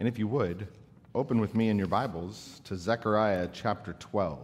[0.00, 0.68] And if you would,
[1.12, 4.38] open with me in your Bibles to Zechariah chapter 12.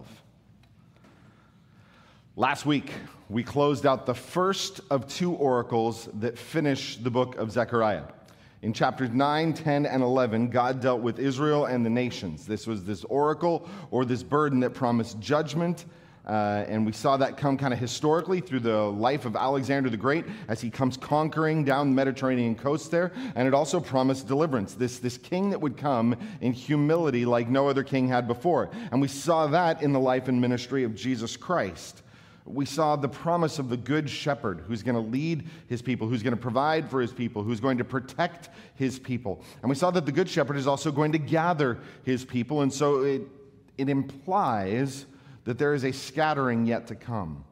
[2.35, 2.91] Last week,
[3.29, 8.03] we closed out the first of two oracles that finish the book of Zechariah.
[8.63, 12.47] In chapters 9, 10, and 11, God dealt with Israel and the nations.
[12.47, 15.85] This was this oracle or this burden that promised judgment
[16.27, 19.97] uh, and we saw that come kind of historically through the life of Alexander the
[19.97, 23.13] Great as he comes conquering down the Mediterranean coast there.
[23.35, 27.69] And it also promised deliverance, this, this king that would come in humility like no
[27.69, 28.71] other king had before.
[28.91, 32.01] And we saw that in the life and ministry of Jesus Christ.
[32.47, 36.23] We saw the promise of the good shepherd who's going to lead his people, who's
[36.23, 39.43] going to provide for his people, who's going to protect his people.
[39.63, 42.61] And we saw that the good shepherd is also going to gather his people.
[42.61, 43.23] And so it,
[43.79, 45.07] it implies
[45.45, 47.45] that there is a scattering yet to come.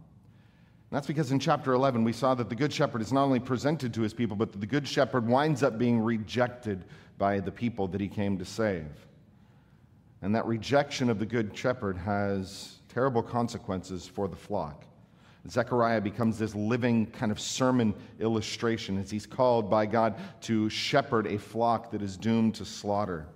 [0.91, 3.41] And that's because in chapter 11, we saw that the Good Shepherd is not only
[3.41, 6.85] presented to his people, but the Good Shepherd winds up being rejected
[7.19, 8.87] by the people that he came to save.
[10.21, 14.85] And that rejection of the Good Shepherd has terrible consequences for the flock.
[15.49, 21.27] Zechariah becomes this living kind of sermon illustration as he's called by God to shepherd
[21.27, 23.27] a flock that is doomed to slaughter.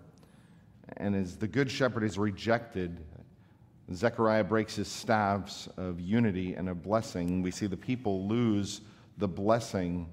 [0.98, 3.00] And as the Good Shepherd is rejected,
[3.94, 7.42] Zechariah breaks his staffs of unity and of blessing.
[7.42, 8.80] We see the people lose
[9.18, 10.08] the blessing,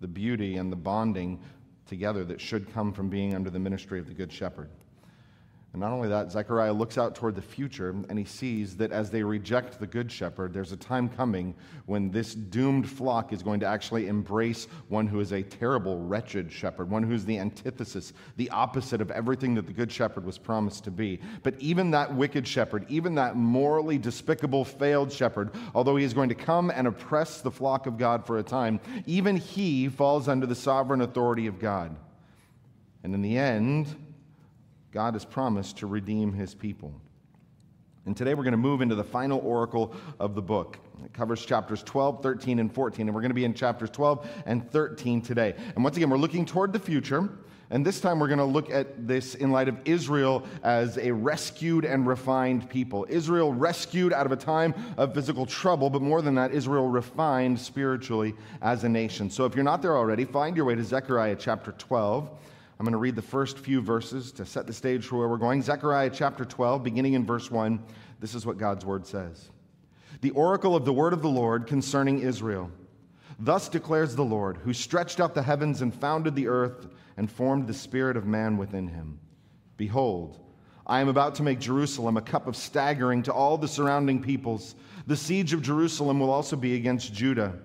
[0.00, 1.40] the beauty, and the bonding
[1.86, 4.70] together that should come from being under the ministry of the Good Shepherd.
[5.74, 9.10] And not only that, Zechariah looks out toward the future and he sees that as
[9.10, 13.60] they reject the good shepherd, there's a time coming when this doomed flock is going
[13.60, 18.48] to actually embrace one who is a terrible, wretched shepherd, one who's the antithesis, the
[18.48, 21.20] opposite of everything that the good shepherd was promised to be.
[21.42, 26.30] But even that wicked shepherd, even that morally despicable, failed shepherd, although he is going
[26.30, 30.46] to come and oppress the flock of God for a time, even he falls under
[30.46, 31.94] the sovereign authority of God.
[33.02, 33.94] And in the end,
[34.92, 36.94] God has promised to redeem his people.
[38.06, 40.78] And today we're going to move into the final oracle of the book.
[41.04, 43.06] It covers chapters 12, 13, and 14.
[43.06, 45.54] And we're going to be in chapters 12 and 13 today.
[45.74, 47.28] And once again, we're looking toward the future.
[47.70, 51.12] And this time we're going to look at this in light of Israel as a
[51.12, 53.04] rescued and refined people.
[53.10, 57.60] Israel rescued out of a time of physical trouble, but more than that, Israel refined
[57.60, 59.28] spiritually as a nation.
[59.28, 62.30] So if you're not there already, find your way to Zechariah chapter 12.
[62.78, 65.36] I'm going to read the first few verses to set the stage for where we're
[65.36, 65.62] going.
[65.62, 67.82] Zechariah chapter 12, beginning in verse 1.
[68.20, 69.50] This is what God's word says
[70.20, 72.70] The oracle of the word of the Lord concerning Israel.
[73.40, 77.66] Thus declares the Lord, who stretched out the heavens and founded the earth and formed
[77.66, 79.18] the spirit of man within him.
[79.76, 80.40] Behold,
[80.86, 84.74] I am about to make Jerusalem a cup of staggering to all the surrounding peoples.
[85.06, 87.58] The siege of Jerusalem will also be against Judah.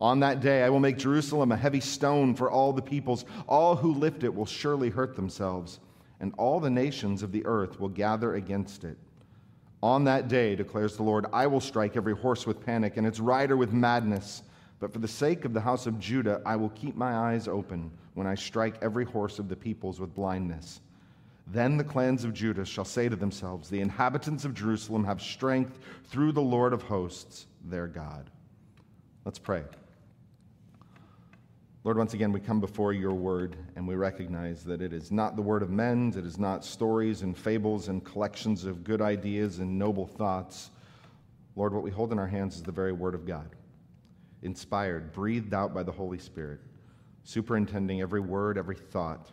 [0.00, 3.24] On that day, I will make Jerusalem a heavy stone for all the peoples.
[3.48, 5.80] All who lift it will surely hurt themselves,
[6.20, 8.98] and all the nations of the earth will gather against it.
[9.82, 13.20] On that day, declares the Lord, I will strike every horse with panic and its
[13.20, 14.42] rider with madness.
[14.80, 17.90] But for the sake of the house of Judah, I will keep my eyes open
[18.14, 20.80] when I strike every horse of the peoples with blindness.
[21.46, 25.78] Then the clans of Judah shall say to themselves, The inhabitants of Jerusalem have strength
[26.04, 28.28] through the Lord of hosts, their God.
[29.24, 29.64] Let's pray.
[31.86, 35.36] Lord, once again, we come before your word and we recognize that it is not
[35.36, 39.60] the word of men, it is not stories and fables and collections of good ideas
[39.60, 40.72] and noble thoughts.
[41.54, 43.50] Lord, what we hold in our hands is the very word of God,
[44.42, 46.58] inspired, breathed out by the Holy Spirit,
[47.22, 49.30] superintending every word, every thought.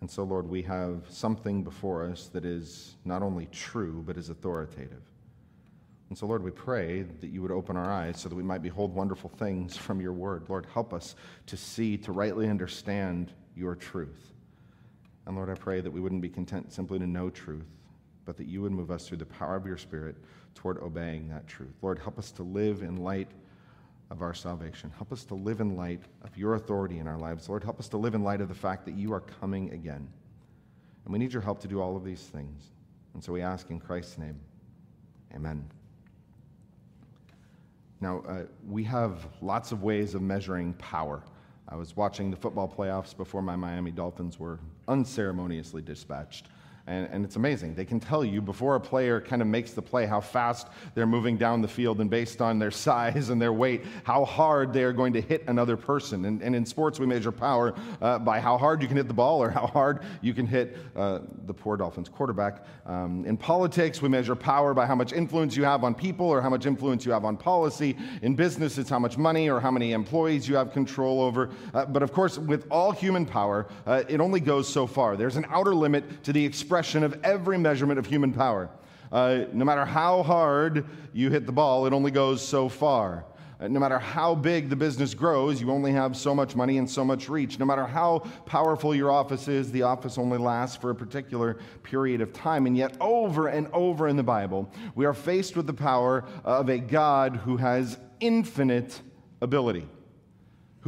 [0.00, 4.30] And so, Lord, we have something before us that is not only true, but is
[4.30, 5.02] authoritative.
[6.08, 8.62] And so, Lord, we pray that you would open our eyes so that we might
[8.62, 10.48] behold wonderful things from your word.
[10.48, 11.14] Lord, help us
[11.46, 14.32] to see, to rightly understand your truth.
[15.26, 17.68] And Lord, I pray that we wouldn't be content simply to know truth,
[18.24, 20.16] but that you would move us through the power of your Spirit
[20.54, 21.74] toward obeying that truth.
[21.82, 23.30] Lord, help us to live in light
[24.10, 24.90] of our salvation.
[24.96, 27.48] Help us to live in light of your authority in our lives.
[27.48, 30.08] Lord, help us to live in light of the fact that you are coming again.
[31.04, 32.62] And we need your help to do all of these things.
[33.12, 34.40] And so we ask in Christ's name,
[35.34, 35.77] amen.
[38.00, 41.22] Now, uh, we have lots of ways of measuring power.
[41.68, 46.48] I was watching the football playoffs before my Miami Dolphins were unceremoniously dispatched.
[46.88, 47.74] And, and, it's amazing.
[47.74, 51.06] They can tell you before a player kind of makes the play how fast they're
[51.06, 54.84] moving down the field and based on their size and their weight, how hard they
[54.84, 56.24] are going to hit another person.
[56.24, 59.12] And, and in sports, we measure power uh, by how hard you can hit the
[59.12, 62.64] ball or how hard you can hit uh, the poor Dolphins quarterback.
[62.86, 66.40] Um, in politics, we measure power by how much influence you have on people or
[66.40, 67.98] how much influence you have on policy.
[68.22, 71.50] In business, it's how much money or how many employees you have control over.
[71.74, 75.18] Uh, but of course, with all human power, uh, it only goes so far.
[75.18, 78.70] There's an outer limit to the expression expression of every measurement of human power.
[79.10, 83.24] Uh, no matter how hard you hit the ball, it only goes so far.
[83.58, 86.88] Uh, no matter how big the business grows, you only have so much money and
[86.88, 87.58] so much reach.
[87.58, 92.20] No matter how powerful your office is, the office only lasts for a particular period
[92.20, 92.64] of time.
[92.64, 96.68] And yet, over and over in the Bible, we are faced with the power of
[96.68, 99.02] a God who has infinite
[99.42, 99.88] ability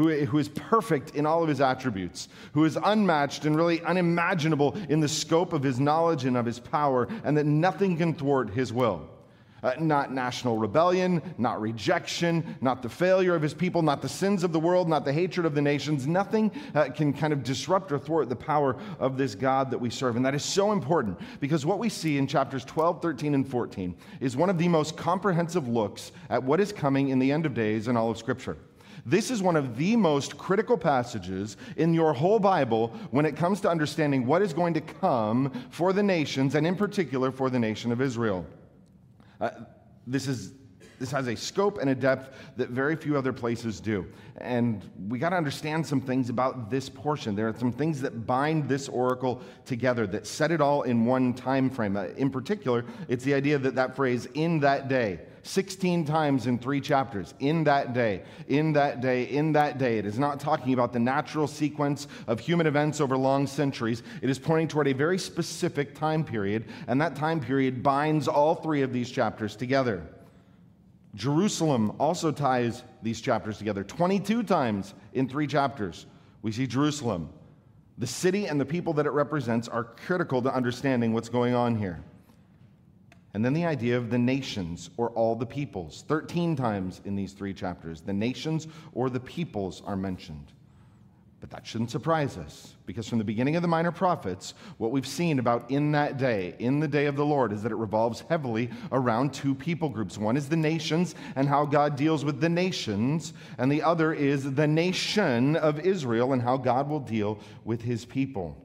[0.00, 4.75] who, who is perfect in all of his attributes, who is unmatched and really unimaginable
[4.88, 8.49] in the scope of his knowledge and of his power, and that nothing can thwart
[8.49, 9.06] his will.
[9.62, 14.43] Uh, not national rebellion, not rejection, not the failure of his people, not the sins
[14.43, 16.06] of the world, not the hatred of the nations.
[16.06, 19.91] Nothing uh, can kind of disrupt or thwart the power of this God that we
[19.91, 20.17] serve.
[20.17, 23.94] And that is so important because what we see in chapters 12, 13, and 14
[24.20, 27.53] is one of the most comprehensive looks at what is coming in the end of
[27.53, 28.56] days in all of Scripture.
[29.10, 33.60] This is one of the most critical passages in your whole Bible when it comes
[33.62, 37.58] to understanding what is going to come for the nations, and in particular for the
[37.58, 38.46] nation of Israel.
[39.40, 39.50] Uh,
[40.06, 40.52] this is
[41.00, 44.06] this has a scope and a depth that very few other places do.
[44.36, 47.34] And we got to understand some things about this portion.
[47.34, 51.34] There are some things that bind this oracle together that set it all in one
[51.34, 51.96] time frame.
[51.96, 56.58] Uh, in particular, it's the idea that that phrase in that day 16 times in
[56.58, 57.34] three chapters.
[57.40, 59.98] In that day, in that day, in that day.
[59.98, 64.02] It is not talking about the natural sequence of human events over long centuries.
[64.22, 68.54] It is pointing toward a very specific time period, and that time period binds all
[68.54, 70.06] three of these chapters together.
[71.14, 76.06] Jerusalem also ties these chapters together 22 times in three chapters.
[76.43, 77.31] We see Jerusalem.
[77.98, 81.76] The city and the people that it represents are critical to understanding what's going on
[81.76, 82.02] here.
[83.32, 86.05] And then the idea of the nations or all the peoples.
[86.09, 90.53] 13 times in these three chapters, the nations or the peoples are mentioned.
[91.41, 95.06] But that shouldn't surprise us, because from the beginning of the minor prophets, what we've
[95.06, 98.23] seen about in that day, in the day of the Lord, is that it revolves
[98.29, 100.19] heavily around two people groups.
[100.19, 104.53] One is the nations and how God deals with the nations, and the other is
[104.53, 108.62] the nation of Israel and how God will deal with his people.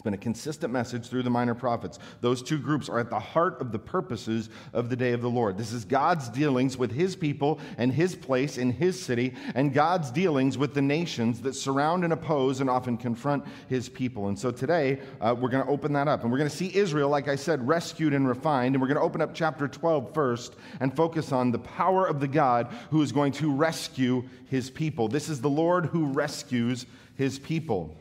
[0.00, 1.98] It's been a consistent message through the minor prophets.
[2.22, 5.28] Those two groups are at the heart of the purposes of the day of the
[5.28, 5.58] Lord.
[5.58, 10.10] This is God's dealings with his people and his place in his city, and God's
[10.10, 14.28] dealings with the nations that surround and oppose and often confront his people.
[14.28, 16.22] And so today, uh, we're going to open that up.
[16.22, 18.74] And we're going to see Israel, like I said, rescued and refined.
[18.74, 22.20] And we're going to open up chapter 12 first and focus on the power of
[22.20, 25.08] the God who is going to rescue his people.
[25.08, 26.86] This is the Lord who rescues
[27.16, 27.98] his people.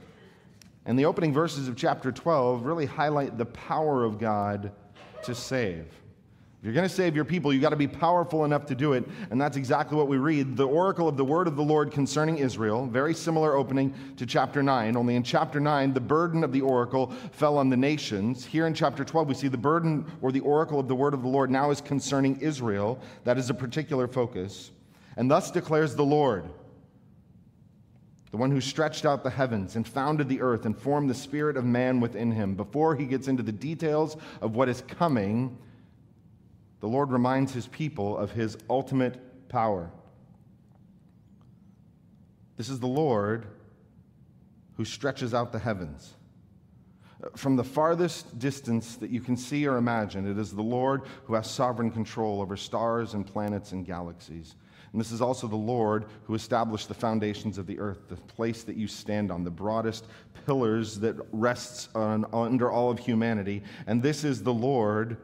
[0.89, 4.71] And the opening verses of chapter 12 really highlight the power of God
[5.21, 5.86] to save.
[5.86, 8.94] If you're going to save your people, you've got to be powerful enough to do
[8.94, 9.07] it.
[9.30, 10.57] And that's exactly what we read.
[10.57, 14.63] The oracle of the word of the Lord concerning Israel, very similar opening to chapter
[14.63, 14.97] 9.
[14.97, 18.44] Only in chapter 9, the burden of the oracle fell on the nations.
[18.44, 21.21] Here in chapter 12, we see the burden or the oracle of the word of
[21.21, 23.00] the Lord now is concerning Israel.
[23.25, 24.71] That is a particular focus.
[25.18, 26.50] And thus declares the Lord
[28.31, 31.58] the one who stretched out the heavens and founded the earth and formed the spirit
[31.58, 32.56] of man within him.
[32.56, 35.58] Before he gets into the details of what is coming,
[36.80, 39.92] the Lord reminds his people of his ultimate power.
[42.56, 43.48] This is the Lord
[44.78, 46.14] who stretches out the heavens.
[47.36, 51.33] From the farthest distance that you can see or imagine, it is the Lord who
[51.33, 54.56] has sovereign control over stars and planets and galaxies.
[54.92, 58.64] And this is also the Lord who established the foundations of the earth, the place
[58.64, 60.06] that you stand on, the broadest
[60.46, 63.62] pillars that rests on, under all of humanity.
[63.86, 65.18] And this is the Lord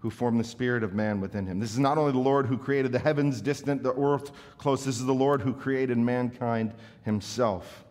[0.00, 1.60] who formed the spirit of man within him.
[1.60, 4.98] This is not only the Lord who created the heavens distant, the earth close, this
[4.98, 6.74] is the Lord who created mankind
[7.04, 7.84] himself.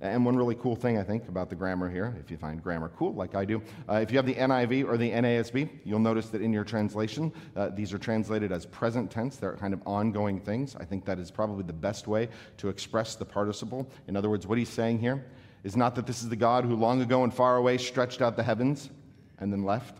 [0.00, 2.90] And one really cool thing, I think, about the grammar here, if you find grammar
[2.96, 6.28] cool, like I do, uh, if you have the NIV or the NASB, you'll notice
[6.30, 9.36] that in your translation, uh, these are translated as present tense.
[9.36, 10.76] They're kind of ongoing things.
[10.76, 13.90] I think that is probably the best way to express the participle.
[14.06, 15.24] In other words, what he's saying here
[15.64, 18.36] is not that this is the God who long ago and far away stretched out
[18.36, 18.90] the heavens
[19.38, 19.98] and then left.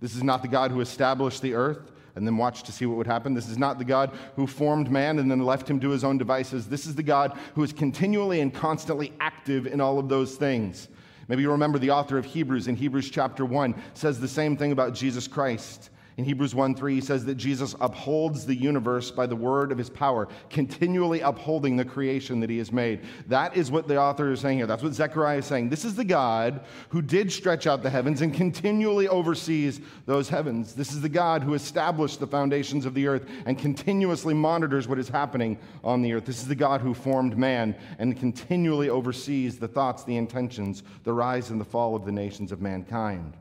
[0.00, 2.98] This is not the God who established the earth and then watch to see what
[2.98, 3.32] would happen.
[3.32, 6.18] This is not the God who formed man and then left him to his own
[6.18, 6.68] devices.
[6.68, 10.88] This is the God who is continually and constantly active in all of those things.
[11.28, 14.72] Maybe you remember the author of Hebrews in Hebrews chapter 1 says the same thing
[14.72, 15.90] about Jesus Christ.
[16.18, 19.78] In Hebrews 1 3, he says that Jesus upholds the universe by the word of
[19.78, 23.02] his power, continually upholding the creation that he has made.
[23.28, 24.66] That is what the author is saying here.
[24.66, 25.68] That's what Zechariah is saying.
[25.68, 30.74] This is the God who did stretch out the heavens and continually oversees those heavens.
[30.74, 34.98] This is the God who established the foundations of the earth and continuously monitors what
[34.98, 36.24] is happening on the earth.
[36.24, 41.12] This is the God who formed man and continually oversees the thoughts, the intentions, the
[41.12, 43.36] rise and the fall of the nations of mankind.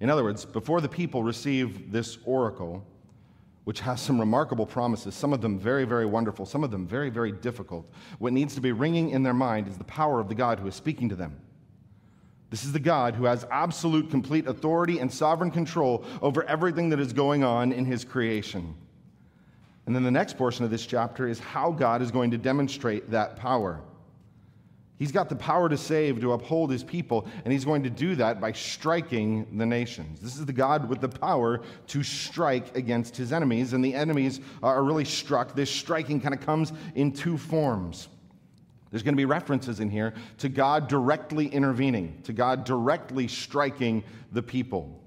[0.00, 2.86] In other words, before the people receive this oracle,
[3.64, 7.10] which has some remarkable promises, some of them very, very wonderful, some of them very,
[7.10, 10.34] very difficult, what needs to be ringing in their mind is the power of the
[10.34, 11.38] God who is speaking to them.
[12.50, 17.00] This is the God who has absolute, complete authority and sovereign control over everything that
[17.00, 18.74] is going on in his creation.
[19.84, 23.10] And then the next portion of this chapter is how God is going to demonstrate
[23.10, 23.82] that power.
[24.98, 28.16] He's got the power to save, to uphold his people, and he's going to do
[28.16, 30.18] that by striking the nations.
[30.20, 34.40] This is the God with the power to strike against his enemies, and the enemies
[34.60, 35.54] are really struck.
[35.54, 38.08] This striking kind of comes in two forms.
[38.90, 44.02] There's going to be references in here to God directly intervening, to God directly striking
[44.32, 45.00] the people.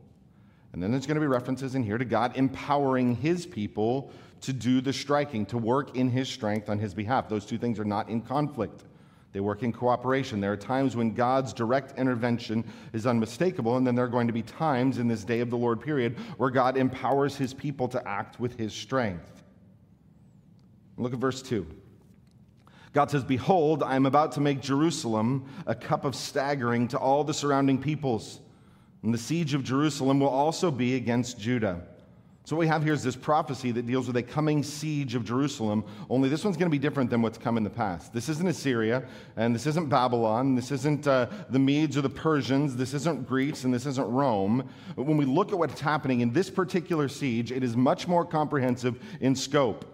[0.71, 4.53] And then there's going to be references in here to God empowering his people to
[4.53, 7.27] do the striking, to work in his strength on his behalf.
[7.27, 8.85] Those two things are not in conflict.
[9.33, 10.41] They work in cooperation.
[10.41, 14.33] There are times when God's direct intervention is unmistakable, and then there are going to
[14.33, 18.07] be times in this day of the Lord period where God empowers his people to
[18.07, 19.43] act with his strength.
[20.97, 21.65] Look at verse 2.
[22.93, 27.23] God says, Behold, I am about to make Jerusalem a cup of staggering to all
[27.23, 28.41] the surrounding peoples,
[29.01, 31.81] and the siege of Jerusalem will also be against Judah.
[32.51, 35.23] So, what we have here is this prophecy that deals with a coming siege of
[35.23, 38.11] Jerusalem, only this one's going to be different than what's come in the past.
[38.11, 39.05] This isn't Assyria,
[39.37, 43.63] and this isn't Babylon, this isn't uh, the Medes or the Persians, this isn't Greece,
[43.63, 44.67] and this isn't Rome.
[44.97, 48.25] But when we look at what's happening in this particular siege, it is much more
[48.25, 49.85] comprehensive in scope.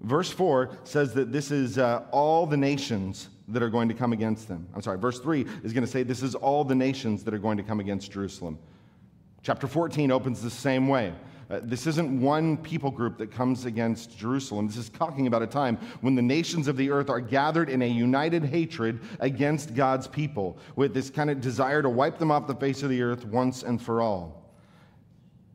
[0.00, 4.12] Verse 4 says that this is uh, all the nations that are going to come
[4.12, 4.66] against them.
[4.74, 7.38] I'm sorry, verse 3 is going to say this is all the nations that are
[7.38, 8.58] going to come against Jerusalem.
[9.44, 11.14] Chapter 14 opens the same way.
[11.50, 14.66] Uh, this isn't one people group that comes against Jerusalem.
[14.66, 17.80] This is talking about a time when the nations of the earth are gathered in
[17.80, 22.46] a united hatred against God's people, with this kind of desire to wipe them off
[22.46, 24.52] the face of the earth once and for all.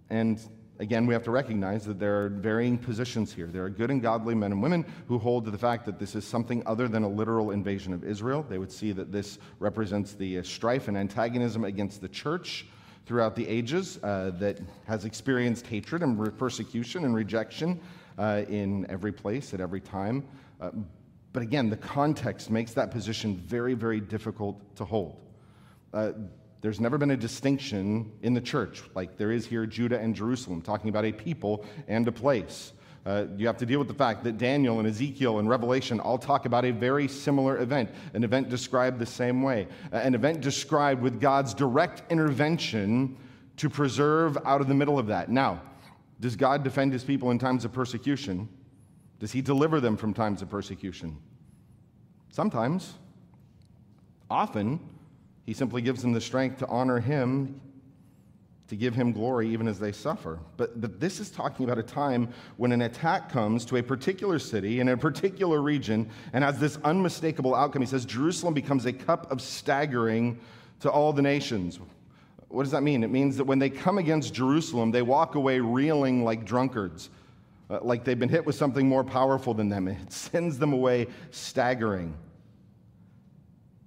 [0.10, 0.40] And
[0.80, 3.46] again, we have to recognize that there are varying positions here.
[3.46, 6.16] There are good and godly men and women who hold to the fact that this
[6.16, 8.44] is something other than a literal invasion of Israel.
[8.50, 12.66] They would see that this represents the uh, strife and antagonism against the church
[13.06, 17.80] throughout the ages uh, that has experienced hatred and persecution and rejection
[18.18, 20.26] uh, in every place at every time.
[20.62, 20.72] Uh,
[21.34, 25.20] but again, the context makes that position very, very difficult to hold.
[25.94, 26.12] Uh,
[26.62, 30.62] there's never been a distinction in the church like there is here, Judah and Jerusalem,
[30.62, 32.72] talking about a people and a place.
[33.06, 36.18] Uh, you have to deal with the fact that Daniel and Ezekiel and Revelation all
[36.18, 41.02] talk about a very similar event, an event described the same way, an event described
[41.02, 43.18] with God's direct intervention
[43.58, 45.30] to preserve out of the middle of that.
[45.30, 45.62] Now,
[46.20, 48.48] does God defend his people in times of persecution?
[49.20, 51.18] Does he deliver them from times of persecution?
[52.30, 52.94] Sometimes.
[54.30, 54.80] Often,
[55.46, 57.60] he simply gives them the strength to honor him
[58.68, 60.40] to give him glory even as they suffer.
[60.58, 64.40] But, but this is talking about a time when an attack comes to a particular
[64.40, 67.82] city in a particular region and has this unmistakable outcome.
[67.82, 70.40] He says Jerusalem becomes a cup of staggering
[70.80, 71.80] to all the nations.
[72.48, 73.04] What does that mean?
[73.04, 77.10] It means that when they come against Jerusalem, they walk away reeling like drunkards,
[77.70, 79.88] uh, like they've been hit with something more powerful than them.
[79.88, 82.16] It sends them away staggering.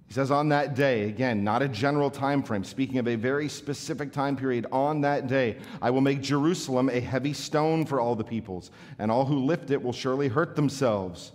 [0.07, 3.49] He says, on that day, again, not a general time frame, speaking of a very
[3.49, 8.15] specific time period, on that day, I will make Jerusalem a heavy stone for all
[8.15, 11.33] the peoples, and all who lift it will surely hurt themselves.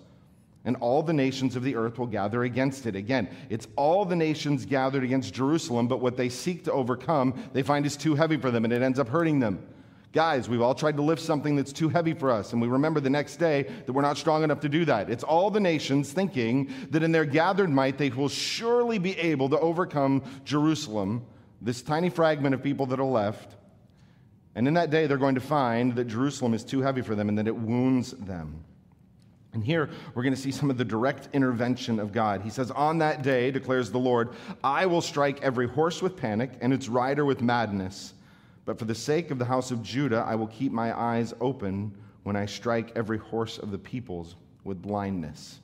[0.64, 2.96] And all the nations of the earth will gather against it.
[2.96, 7.62] Again, it's all the nations gathered against Jerusalem, but what they seek to overcome, they
[7.62, 9.62] find is too heavy for them, and it ends up hurting them.
[10.12, 13.00] Guys, we've all tried to lift something that's too heavy for us, and we remember
[13.00, 15.08] the next day that we're not strong enough to do that.
[15.08, 19.48] It's all the nations thinking that in their gathered might they will surely be able
[19.48, 21.24] to overcome Jerusalem,
[21.62, 23.56] this tiny fragment of people that are left.
[24.54, 27.30] And in that day, they're going to find that Jerusalem is too heavy for them
[27.30, 28.64] and that it wounds them.
[29.54, 32.42] And here we're going to see some of the direct intervention of God.
[32.42, 34.30] He says, On that day, declares the Lord,
[34.62, 38.12] I will strike every horse with panic and its rider with madness.
[38.64, 41.94] But for the sake of the house of Judah, I will keep my eyes open
[42.22, 45.58] when I strike every horse of the peoples with blindness.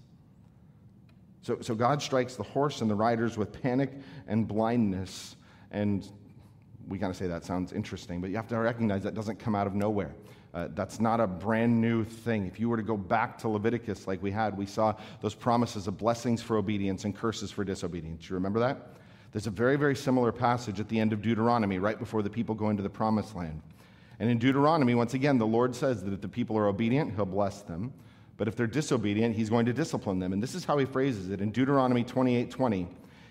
[1.43, 3.93] So, so God strikes the horse and the riders with panic
[4.27, 5.37] and blindness.
[5.71, 6.11] And
[6.89, 9.55] we kind of say that sounds interesting, but you have to recognize that doesn't come
[9.55, 10.15] out of nowhere.
[10.53, 12.47] Uh, that's not a brand new thing.
[12.47, 15.87] If you were to go back to Leviticus like we had, we saw those promises
[15.87, 18.29] of blessings for obedience and curses for disobedience.
[18.29, 18.95] You remember that?
[19.33, 22.55] There's a very, very similar passage at the end of Deuteronomy, right before the people
[22.55, 23.61] go into the promised land.
[24.21, 27.27] And in Deuteronomy, once again, the Lord says that if the people are obedient, he'll
[27.27, 27.93] bless them.
[28.37, 30.33] But if they're disobedient, he's going to discipline them.
[30.33, 32.89] And this is how he phrases it in Deuteronomy 28 20.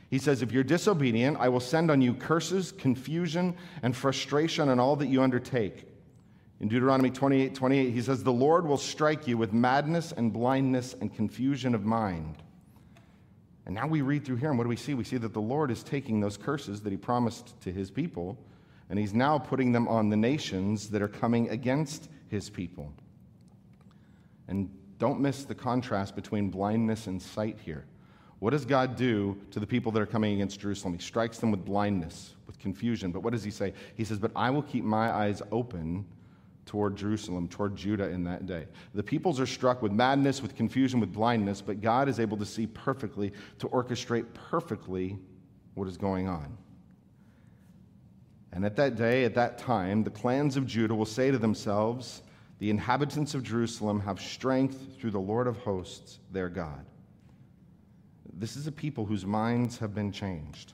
[0.09, 4.79] He says, If you're disobedient, I will send on you curses, confusion, and frustration on
[4.79, 5.87] all that you undertake.
[6.59, 10.95] In Deuteronomy 28 28, he says, The Lord will strike you with madness and blindness
[10.99, 12.37] and confusion of mind.
[13.67, 14.93] And now we read through here, and what do we see?
[14.93, 18.37] We see that the Lord is taking those curses that he promised to his people,
[18.89, 22.93] and he's now putting them on the nations that are coming against his people.
[24.47, 24.69] And
[24.99, 27.83] don't miss the contrast between blindness and sight here.
[28.39, 30.93] What does God do to the people that are coming against Jerusalem?
[30.93, 33.11] He strikes them with blindness, with confusion.
[33.11, 33.73] But what does he say?
[33.95, 36.05] He says, But I will keep my eyes open
[36.67, 38.67] toward Jerusalem, toward Judah in that day.
[38.93, 42.45] The peoples are struck with madness, with confusion, with blindness, but God is able to
[42.45, 45.17] see perfectly, to orchestrate perfectly
[45.73, 46.55] what is going on.
[48.51, 52.21] And at that day, at that time, the clans of Judah will say to themselves,
[52.59, 56.85] The inhabitants of Jerusalem have strength through the Lord of hosts, their God.
[58.33, 60.73] This is a people whose minds have been changed.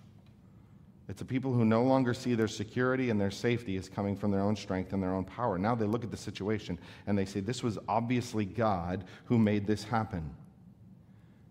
[1.09, 4.31] It's a people who no longer see their security and their safety as coming from
[4.31, 5.57] their own strength and their own power.
[5.57, 9.67] Now they look at the situation and they say, This was obviously God who made
[9.67, 10.33] this happen.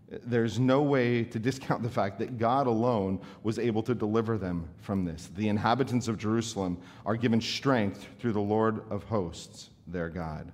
[0.09, 4.69] There's no way to discount the fact that God alone was able to deliver them
[4.81, 5.29] from this.
[5.35, 10.51] The inhabitants of Jerusalem are given strength through the Lord of hosts, their God.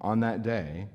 [0.00, 0.86] On that day,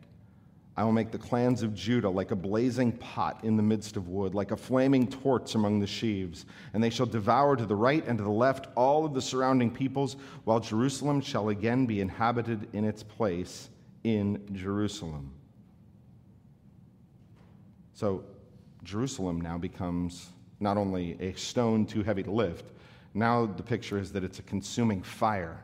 [0.77, 4.10] I will make the clans of Judah like a blazing pot in the midst of
[4.10, 6.46] wood, like a flaming torch among the sheaves.
[6.74, 9.72] And they shall devour to the right and to the left all of the surrounding
[9.72, 13.70] peoples, while Jerusalem shall again be inhabited in its place
[14.03, 15.32] in Jerusalem.
[17.94, 18.25] So,
[18.84, 20.29] Jerusalem now becomes
[20.60, 22.65] not only a stone too heavy to lift,
[23.13, 25.62] now the picture is that it's a consuming fire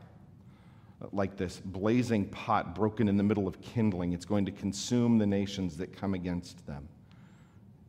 [1.10, 4.12] like this blazing pot broken in the middle of kindling.
[4.12, 6.88] It's going to consume the nations that come against them.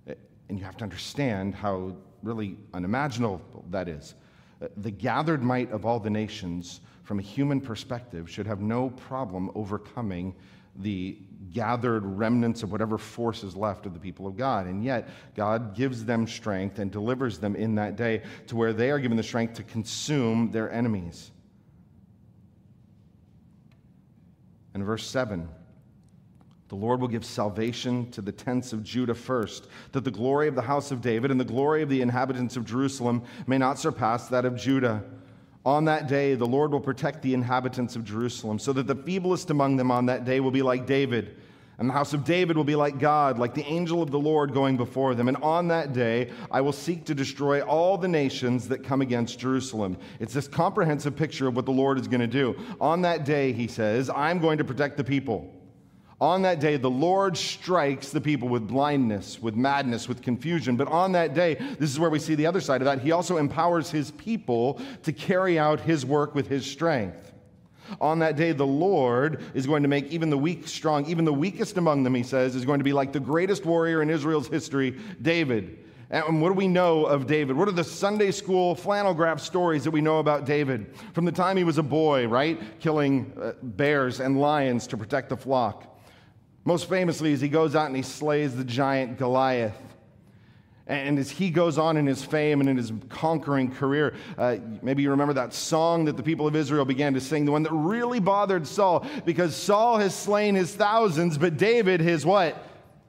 [0.07, 0.15] Eh,
[0.49, 4.15] and you have to understand how really unimaginable that is.
[4.61, 8.89] Eh, the gathered might of all the nations, from a human perspective, should have no
[8.89, 10.33] problem overcoming
[10.77, 11.17] the
[11.51, 14.65] gathered remnants of whatever force is left of the people of God.
[14.65, 18.89] And yet, God gives them strength and delivers them in that day to where they
[18.89, 21.29] are given the strength to consume their enemies.
[24.73, 25.47] And verse 7
[26.73, 30.55] the Lord will give salvation to the tents of Judah first, that the glory of
[30.55, 34.27] the house of David and the glory of the inhabitants of Jerusalem may not surpass
[34.29, 35.03] that of Judah.
[35.67, 39.51] On that day, the Lord will protect the inhabitants of Jerusalem, so that the feeblest
[39.51, 41.37] among them on that day will be like David
[41.79, 44.53] and the house of David will be like God, like the angel of the Lord
[44.53, 45.27] going before them.
[45.27, 49.39] And on that day, I will seek to destroy all the nations that come against
[49.39, 49.97] Jerusalem.
[50.19, 52.55] It's this comprehensive picture of what the Lord is going to do.
[52.79, 55.51] On that day, he says, I'm going to protect the people.
[56.21, 60.77] On that day, the Lord strikes the people with blindness, with madness, with confusion.
[60.77, 63.01] But on that day, this is where we see the other side of that.
[63.01, 67.22] He also empowers his people to carry out his work with his strength.
[68.01, 71.05] On that day, the Lord is going to make even the weak strong.
[71.05, 74.01] Even the weakest among them, he says, is going to be like the greatest warrior
[74.01, 75.79] in Israel's history, David.
[76.09, 77.57] And what do we know of David?
[77.57, 80.95] What are the Sunday school flannel graph stories that we know about David?
[81.13, 82.59] From the time he was a boy, right?
[82.79, 85.99] Killing uh, bears and lions to protect the flock.
[86.65, 89.75] Most famously, as he goes out and he slays the giant Goliath.
[90.85, 95.01] And as he goes on in his fame and in his conquering career, uh, maybe
[95.01, 97.71] you remember that song that the people of Israel began to sing, the one that
[97.71, 102.61] really bothered Saul, because Saul has slain his thousands, but David his what?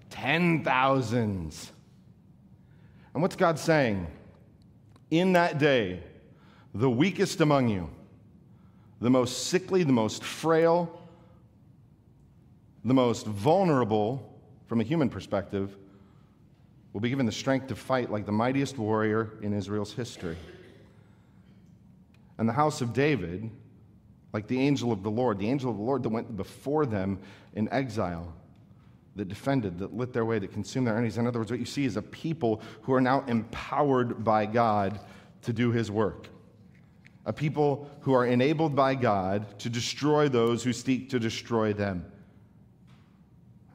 [0.08, 1.72] Ten thousands.
[3.12, 4.06] And what's God saying?
[5.10, 6.00] In that day,
[6.74, 7.90] the weakest among you,
[9.00, 11.00] the most sickly, the most frail,
[12.84, 15.76] the most vulnerable from a human perspective,
[16.94, 20.36] will be given the strength to fight like the mightiest warrior in Israel's history.
[22.38, 23.50] And the house of David,
[24.32, 27.18] like the angel of the Lord, the angel of the Lord that went before them
[27.54, 28.32] in exile,
[29.16, 31.18] that defended, that lit their way, that consumed their enemies.
[31.18, 35.00] In other words, what you see is a people who are now empowered by God
[35.42, 36.28] to do his work.
[37.26, 42.04] A people who are enabled by God to destroy those who seek to destroy them.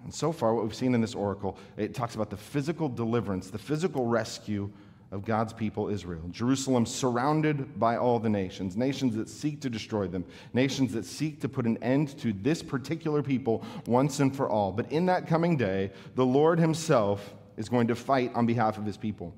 [0.09, 3.51] And so far, what we've seen in this oracle, it talks about the physical deliverance,
[3.51, 4.71] the physical rescue
[5.11, 6.23] of God's people, Israel.
[6.31, 11.39] Jerusalem surrounded by all the nations, nations that seek to destroy them, nations that seek
[11.41, 14.71] to put an end to this particular people once and for all.
[14.71, 18.87] But in that coming day, the Lord Himself is going to fight on behalf of
[18.87, 19.35] His people.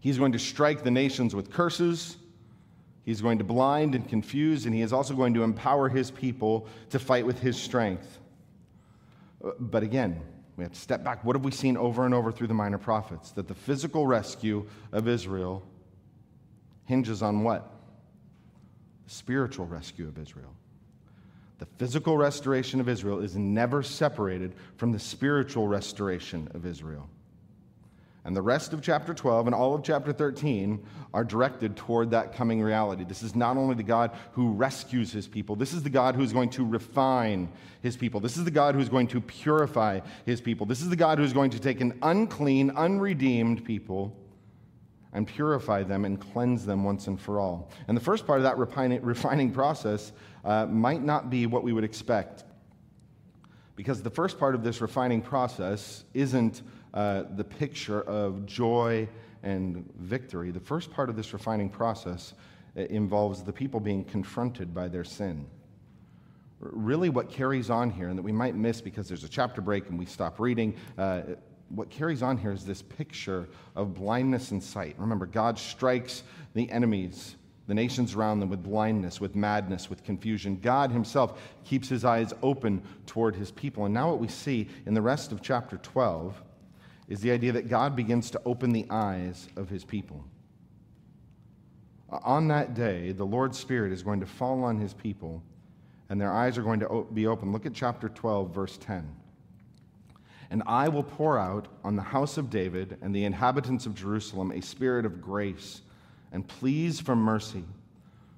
[0.00, 2.18] He's going to strike the nations with curses.
[3.06, 6.68] He's going to blind and confuse, and he is also going to empower his people
[6.90, 8.18] to fight with his strength.
[9.58, 10.20] But again,
[10.56, 11.24] we have to step back.
[11.24, 13.30] What have we seen over and over through the minor prophets?
[13.32, 15.62] That the physical rescue of Israel
[16.84, 17.70] hinges on what?
[19.04, 20.54] The spiritual rescue of Israel.
[21.58, 27.08] The physical restoration of Israel is never separated from the spiritual restoration of Israel.
[28.24, 32.34] And the rest of chapter 12 and all of chapter 13 are directed toward that
[32.34, 33.02] coming reality.
[33.04, 36.32] This is not only the God who rescues his people, this is the God who's
[36.32, 37.50] going to refine
[37.82, 38.20] his people.
[38.20, 40.66] This is the God who's going to purify his people.
[40.66, 44.16] This is the God who's going to take an unclean, unredeemed people
[45.12, 47.70] and purify them and cleanse them once and for all.
[47.88, 50.12] And the first part of that refining process
[50.44, 52.44] uh, might not be what we would expect.
[53.74, 56.62] Because the first part of this refining process isn't
[56.94, 59.08] uh, the picture of joy
[59.42, 60.50] and victory.
[60.50, 62.34] The first part of this refining process
[62.76, 65.46] uh, involves the people being confronted by their sin.
[66.60, 69.88] Really, what carries on here, and that we might miss because there's a chapter break
[69.88, 71.22] and we stop reading, uh,
[71.70, 74.94] what carries on here is this picture of blindness and sight.
[74.98, 76.22] Remember, God strikes
[76.54, 80.58] the enemies, the nations around them, with blindness, with madness, with confusion.
[80.60, 83.86] God Himself keeps His eyes open toward His people.
[83.86, 86.42] And now, what we see in the rest of chapter 12
[87.12, 90.24] is the idea that God begins to open the eyes of his people.
[92.08, 95.42] On that day, the Lord's Spirit is going to fall on his people,
[96.08, 97.52] and their eyes are going to be open.
[97.52, 99.14] Look at chapter 12, verse 10.
[100.48, 104.50] And I will pour out on the house of David and the inhabitants of Jerusalem
[104.50, 105.82] a spirit of grace
[106.32, 107.64] and pleas for mercy,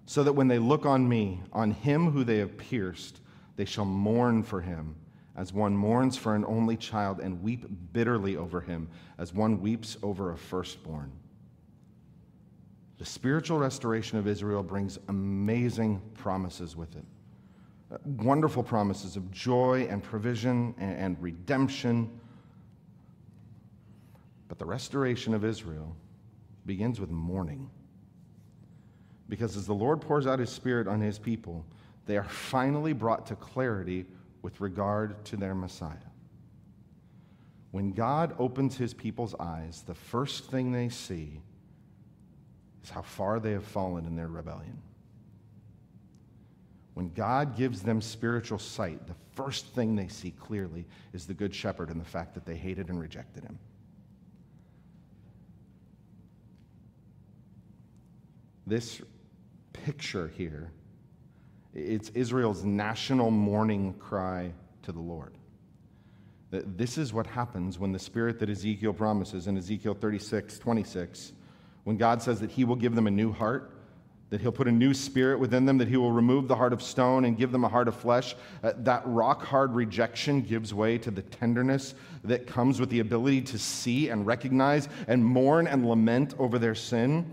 [0.06, 3.20] so that when they look on me, on him who they have pierced,
[3.54, 4.96] they shall mourn for him
[5.36, 9.96] as one mourns for an only child and weep bitterly over him, as one weeps
[10.02, 11.10] over a firstborn.
[12.98, 17.04] The spiritual restoration of Israel brings amazing promises with it.
[17.90, 22.08] Uh, wonderful promises of joy and provision and, and redemption.
[24.48, 25.96] But the restoration of Israel
[26.66, 27.68] begins with mourning.
[29.28, 31.64] Because as the Lord pours out his Spirit on his people,
[32.06, 34.06] they are finally brought to clarity
[34.44, 35.96] with regard to their Messiah.
[37.70, 41.40] When God opens his people's eyes, the first thing they see
[42.82, 44.82] is how far they have fallen in their rebellion.
[46.92, 51.54] When God gives them spiritual sight, the first thing they see clearly is the Good
[51.54, 53.58] Shepherd and the fact that they hated and rejected him.
[58.66, 59.00] This
[59.72, 60.70] picture here
[61.74, 65.34] it's Israel's national mourning cry to the Lord.
[66.50, 71.32] This is what happens when the spirit that Ezekiel promises in Ezekiel 36, 26,
[71.82, 73.72] when God says that he will give them a new heart,
[74.30, 76.80] that he'll put a new spirit within them, that he will remove the heart of
[76.80, 78.36] stone and give them a heart of flesh.
[78.62, 83.42] Uh, that rock hard rejection gives way to the tenderness that comes with the ability
[83.42, 87.32] to see and recognize and mourn and lament over their sin.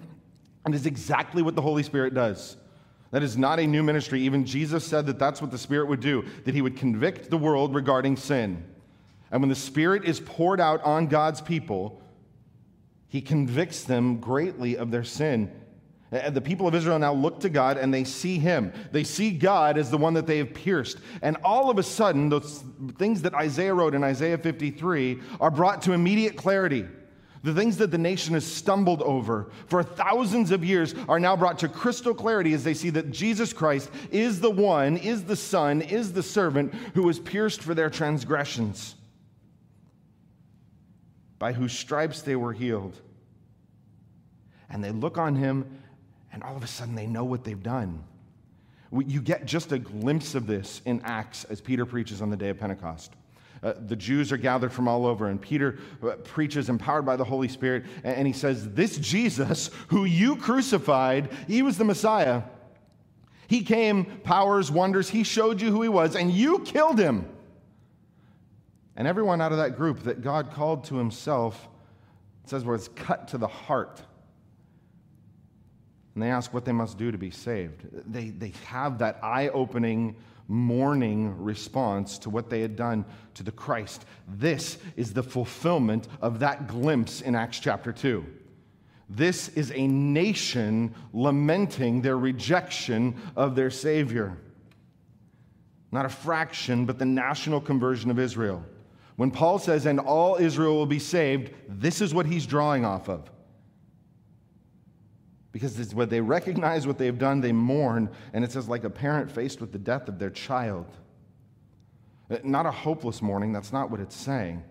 [0.66, 2.58] And is exactly what the Holy Spirit does.
[3.12, 4.22] That is not a new ministry.
[4.22, 7.38] Even Jesus said that that's what the Spirit would do, that he would convict the
[7.38, 8.64] world regarding sin.
[9.32, 12.02] And when the Spirit is poured out on God's people,
[13.08, 15.52] he convicts them greatly of their sin.
[16.12, 18.74] And the people of Israel now look to God and they see him.
[18.92, 20.98] They see God as the one that they have pierced.
[21.22, 22.64] And all of a sudden, those
[22.98, 26.86] things that Isaiah wrote in Isaiah 53 are brought to immediate clarity.
[27.44, 31.58] The things that the nation has stumbled over for thousands of years are now brought
[31.60, 35.82] to crystal clarity as they see that Jesus Christ is the one, is the Son,
[35.82, 38.96] is the servant who was pierced for their transgressions,
[41.40, 43.00] by whose stripes they were healed.
[44.70, 45.80] And they look on him,
[46.32, 48.04] and all of a sudden they know what they've done.
[48.94, 52.50] You get just a glimpse of this in Acts as Peter preaches on the day
[52.50, 53.14] of Pentecost.
[53.64, 57.24] Uh, the Jews are gathered from all over, and Peter uh, preaches, empowered by the
[57.24, 62.42] Holy Spirit, and, he says, This Jesus, who you crucified, he was the Messiah.
[63.48, 67.30] He came, powers, wonders, he showed you who he was, and you killed him.
[68.96, 71.70] And everyone out of that group that God called to himself,
[72.46, 74.02] says, was cut to the heart.
[76.14, 77.84] And they ask what they must do to be saved.
[78.12, 80.16] They, they have that eye opening
[80.48, 84.06] mourning response to what they had done to the Christ.
[84.28, 88.26] This is the fulfillment of that glimpse in Acts chapter 2.
[89.10, 94.38] This is a nation lamenting their rejection of their Savior.
[95.92, 98.64] Not a fraction, but the national conversion of Israel.
[99.18, 103.10] When Paul says, and all Israel will be saved, this is what he's drawing off
[103.10, 103.30] of.
[105.52, 108.10] Because when they recognize what they've done, they mourn.
[108.34, 110.86] And it says, like a parent faced with the death of their child.
[112.30, 114.64] Uh, not a hopeless mourning, that's not what it's saying.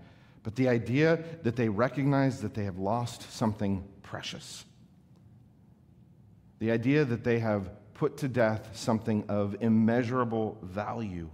[0.42, 4.64] But the idea that they recognize that they have lost something precious.
[6.60, 11.28] The idea that they have put to death something of immeasurable value.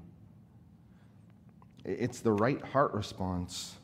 [1.84, 3.76] It's the right heart response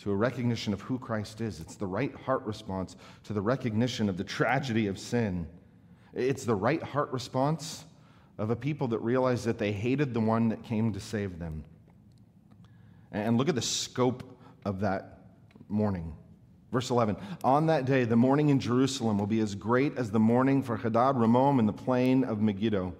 [0.00, 1.60] to a recognition of who Christ is.
[1.60, 5.46] It's the right heart response to the recognition of the tragedy of sin.
[6.14, 7.84] It's the right heart response
[8.38, 11.64] of a people that realize that they hated the one that came to save them.
[13.12, 14.22] And look at the scope
[14.64, 15.18] of that
[15.68, 16.14] mourning.
[16.72, 20.20] Verse 11 On that day, the mourning in Jerusalem will be as great as the
[20.20, 22.94] mourning for Hadad Rimmon in the plain of Megiddo.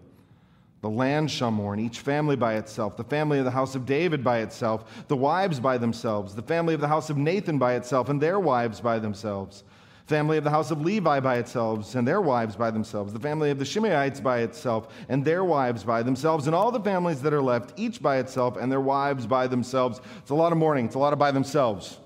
[0.83, 4.25] The land shall mourn, each family by itself, the family of the house of David
[4.25, 8.09] by itself, the wives by themselves, the family of the house of Nathan by itself,
[8.09, 9.62] and their wives by themselves,
[10.07, 13.51] family of the house of Levi by itself, and their wives by themselves, the family
[13.51, 17.35] of the Shimeites by itself, and their wives by themselves, and all the families that
[17.35, 20.01] are left, each by itself, and their wives by themselves.
[20.19, 21.99] It's a lot of mourning, it's a lot of by themselves.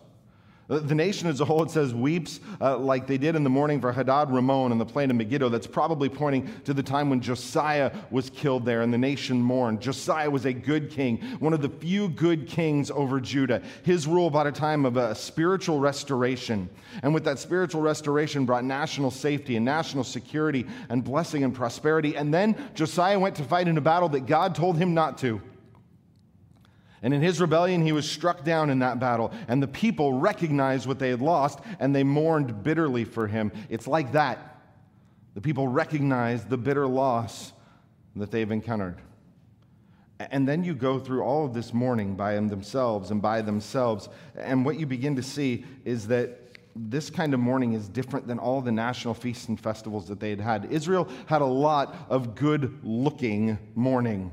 [0.67, 3.83] The nation as a whole, it says, weeps uh, like they did in the mourning
[3.83, 5.51] for Hadad Rimmon in the plain of Megiddo.
[5.51, 9.83] That's probably pointing to the time when Josiah was killed there and the nation mourned.
[9.83, 13.61] Josiah was a good king, one of the few good kings over Judah.
[13.83, 16.71] His rule brought a time of a spiritual restoration.
[17.03, 22.17] And with that spiritual restoration brought national safety and national security and blessing and prosperity.
[22.17, 25.43] And then Josiah went to fight in a battle that God told him not to.
[27.05, 29.31] And in his rebellion, he was struck down in that battle.
[29.47, 33.53] And the people recognized what they had lost and they mourned bitterly for him.
[33.69, 34.63] It's like that.
[35.35, 37.53] The people recognize the bitter loss
[38.17, 39.03] that they've encountered.
[40.19, 44.09] And then you go through all of this mourning by themselves and by themselves.
[44.35, 48.39] And what you begin to see is that this kind of mourning is different than
[48.39, 50.73] all the national feasts and festivals that they had had.
[50.73, 54.33] Israel had a lot of good looking mourning.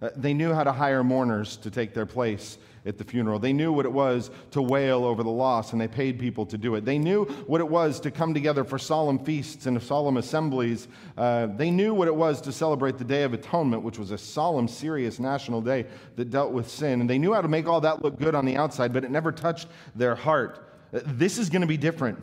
[0.00, 3.38] Uh, they knew how to hire mourners to take their place at the funeral.
[3.38, 6.56] They knew what it was to wail over the loss, and they paid people to
[6.56, 6.84] do it.
[6.84, 10.88] They knew what it was to come together for solemn feasts and solemn assemblies.
[11.16, 14.18] Uh, they knew what it was to celebrate the Day of Atonement, which was a
[14.18, 17.00] solemn, serious national day that dealt with sin.
[17.00, 19.10] And they knew how to make all that look good on the outside, but it
[19.10, 20.72] never touched their heart.
[20.94, 22.22] Uh, this is going to be different.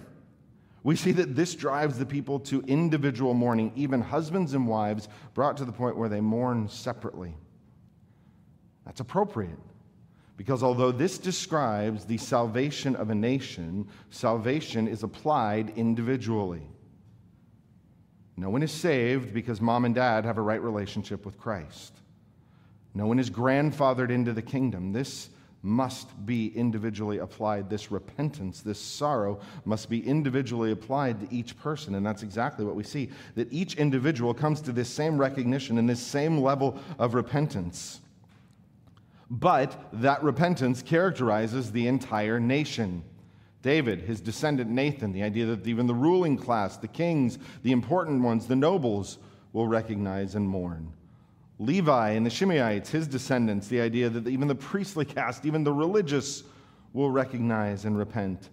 [0.84, 5.58] We see that this drives the people to individual mourning, even husbands and wives brought
[5.58, 7.36] to the point where they mourn separately.
[8.86, 9.60] That's appropriate.
[10.38, 16.62] Because although this describes the salvation of a nation, salvation is applied individually.
[18.38, 21.94] No one is saved because mom and dad have a right relationship with Christ.
[22.94, 24.92] No one is grandfathered into the kingdom.
[24.92, 25.30] This
[25.62, 27.70] must be individually applied.
[27.70, 31.96] This repentance, this sorrow must be individually applied to each person.
[31.96, 35.90] And that's exactly what we see that each individual comes to this same recognition and
[35.90, 38.02] this same level of repentance.
[39.30, 43.04] But that repentance characterizes the entire nation.
[43.62, 48.22] David, his descendant Nathan, the idea that even the ruling class, the kings, the important
[48.22, 49.18] ones, the nobles,
[49.54, 50.94] will recognize and mourn.
[51.58, 55.74] Levi and the Shimeites, his descendants, the idea that even the priestly caste, even the
[55.74, 56.44] religious,
[56.94, 58.50] will recognize and repent.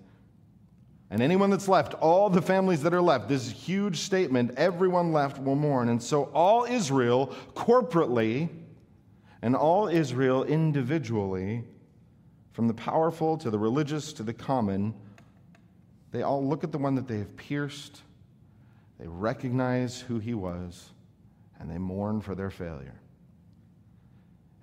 [1.11, 5.39] And anyone that's left, all the families that are left, this huge statement, everyone left
[5.39, 5.91] will mourn.
[5.91, 8.49] And so all Israel corporately
[9.43, 11.65] and all Israel individually,
[12.53, 14.95] from the powerful to the religious to the common,
[16.13, 18.03] they all look at the one that they have pierced,
[19.01, 20.91] they recognize who he was,
[21.59, 23.01] and they mourn for their failure.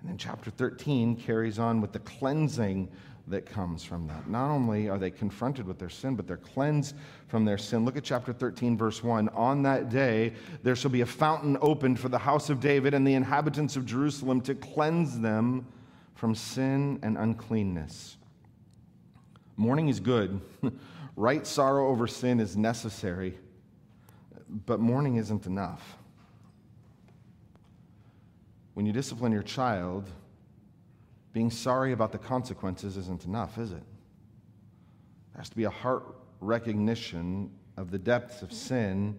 [0.00, 2.90] And then chapter 13 carries on with the cleansing
[3.28, 4.28] that comes from that.
[4.28, 6.96] Not only are they confronted with their sin, but they're cleansed
[7.28, 7.84] from their sin.
[7.84, 9.28] Look at chapter 13, verse 1.
[9.30, 13.06] On that day, there shall be a fountain opened for the house of David and
[13.06, 15.66] the inhabitants of Jerusalem to cleanse them
[16.14, 18.16] from sin and uncleanness.
[19.56, 20.40] Mourning is good.
[21.16, 23.38] right sorrow over sin is necessary,
[24.66, 25.96] but mourning isn't enough.
[28.74, 30.08] When you discipline your child,
[31.32, 33.82] being sorry about the consequences isn't enough, is it?
[35.32, 36.04] There has to be a heart
[36.40, 39.18] recognition of the depths of sin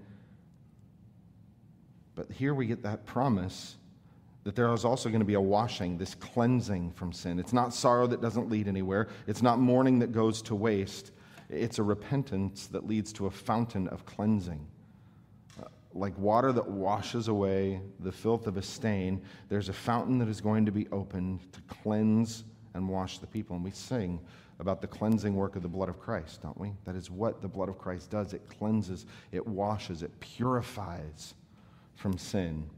[2.15, 3.77] But here we get that promise
[4.43, 7.39] that there is also going to be a washing, this cleansing from sin.
[7.39, 11.11] It's not sorrow that doesn't lead anywhere, it's not mourning that goes to waste.
[11.49, 14.65] It's a repentance that leads to a fountain of cleansing.
[15.93, 20.39] Like water that washes away the filth of a stain, there's a fountain that is
[20.39, 23.55] going to be opened to cleanse and wash the people.
[23.55, 24.19] And we sing
[24.59, 26.71] about the cleansing work of the blood of Christ, don't we?
[26.85, 31.33] That is what the blood of Christ does it cleanses, it washes, it purifies
[31.95, 32.69] from sin.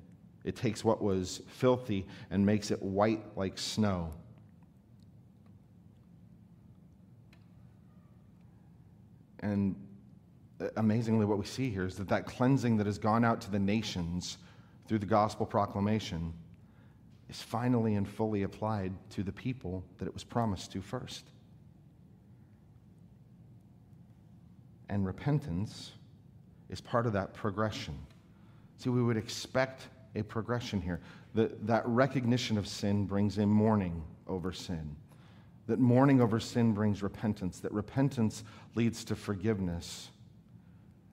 [0.43, 4.11] It takes what was filthy and makes it white like snow.
[9.39, 9.75] And
[10.75, 13.59] amazingly, what we see here is that that cleansing that has gone out to the
[13.59, 14.37] nations
[14.87, 16.33] through the gospel proclamation
[17.29, 21.25] is finally and fully applied to the people that it was promised to first.
[24.89, 25.93] And repentance
[26.69, 27.97] is part of that progression.
[28.77, 30.99] See, we would expect a progression here.
[31.33, 34.95] That, that recognition of sin brings a mourning over sin.
[35.67, 37.59] That mourning over sin brings repentance.
[37.59, 38.43] That repentance
[38.75, 40.09] leads to forgiveness.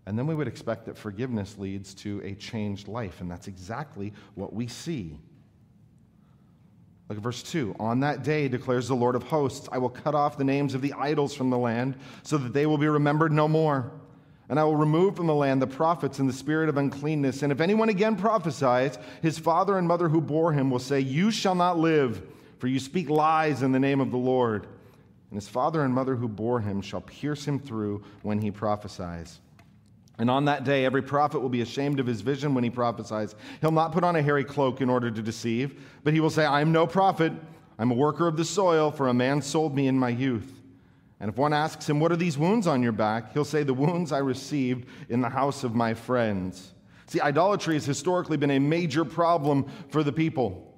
[0.07, 3.21] And then we would expect that forgiveness leads to a changed life.
[3.21, 5.19] And that's exactly what we see.
[7.09, 7.75] Look at verse 2.
[7.81, 10.81] On that day, declares the Lord of hosts, I will cut off the names of
[10.81, 13.91] the idols from the land so that they will be remembered no more.
[14.49, 17.43] And I will remove from the land the prophets and the spirit of uncleanness.
[17.43, 21.31] And if anyone again prophesies, his father and mother who bore him will say, You
[21.31, 22.23] shall not live,
[22.59, 24.65] for you speak lies in the name of the Lord.
[25.31, 29.41] And his father and mother who bore him shall pierce him through when he prophesies.
[30.19, 33.35] And on that day, every prophet will be ashamed of his vision when he prophesies.
[33.61, 36.45] He'll not put on a hairy cloak in order to deceive, but he will say,
[36.45, 37.33] I am no prophet.
[37.79, 40.61] I'm a worker of the soil, for a man sold me in my youth.
[41.21, 43.33] And if one asks him, What are these wounds on your back?
[43.33, 46.75] he'll say, The wounds I received in the house of my friends.
[47.07, 50.70] See, idolatry has historically been a major problem for the people.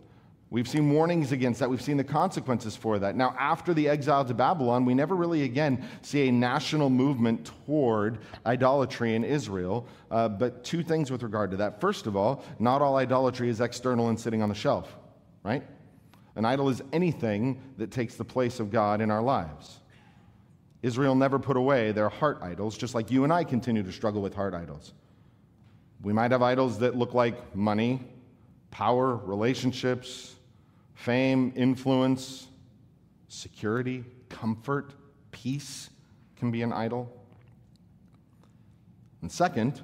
[0.52, 1.70] We've seen warnings against that.
[1.70, 3.16] We've seen the consequences for that.
[3.16, 8.18] Now, after the exile to Babylon, we never really again see a national movement toward
[8.44, 9.86] idolatry in Israel.
[10.10, 11.80] Uh, but two things with regard to that.
[11.80, 14.94] First of all, not all idolatry is external and sitting on the shelf,
[15.42, 15.62] right?
[16.36, 19.80] An idol is anything that takes the place of God in our lives.
[20.82, 24.20] Israel never put away their heart idols, just like you and I continue to struggle
[24.20, 24.92] with heart idols.
[26.02, 28.00] We might have idols that look like money,
[28.70, 30.34] power, relationships,
[30.94, 32.48] fame, influence,
[33.28, 34.92] security, comfort,
[35.30, 35.90] peace
[36.36, 37.10] can be an idol.
[39.20, 39.80] And second,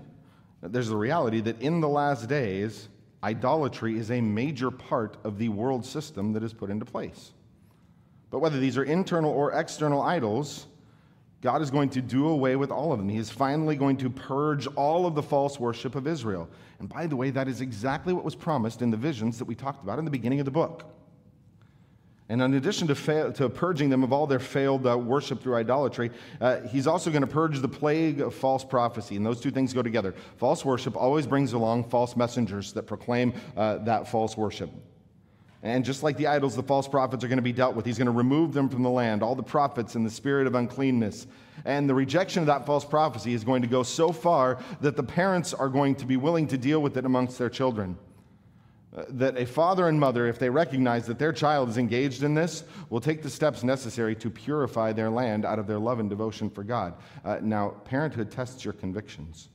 [0.63, 2.89] there's the reality that in the last days,
[3.23, 7.33] idolatry is a major part of the world system that is put into place.
[8.31, 10.67] But whether these are internal or external idols,
[11.41, 13.09] God is going to do away with all of them.
[13.09, 16.49] He is finally going to purge all of the false worship of Israel.
[16.81, 19.55] And by the way, that is exactly what was promised in the visions that we
[19.55, 20.85] talked about in the beginning of the book.
[22.31, 25.57] And in addition to, fa- to purging them of all their failed uh, worship through
[25.57, 26.11] idolatry,
[26.41, 29.17] uh, he's also going to purge the plague of false prophecy.
[29.17, 30.15] And those two things go together.
[30.37, 34.71] False worship always brings along false messengers that proclaim uh, that false worship.
[35.63, 37.85] And just like the idols, the false prophets are going to be dealt with.
[37.85, 40.55] He's going to remove them from the land, all the prophets and the spirit of
[40.55, 41.27] uncleanness.
[41.65, 45.03] And the rejection of that false prophecy is going to go so far that the
[45.03, 47.99] parents are going to be willing to deal with it amongst their children.
[49.11, 52.65] That a father and mother, if they recognize that their child is engaged in this,
[52.91, 56.51] will take the steps necessary to purify their land out of their love and devotion
[56.51, 56.95] for God.
[57.25, 59.49] Uh, now, parenthood tests your convictions.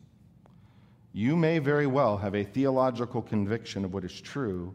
[1.14, 4.74] You may very well have a theological conviction of what is true,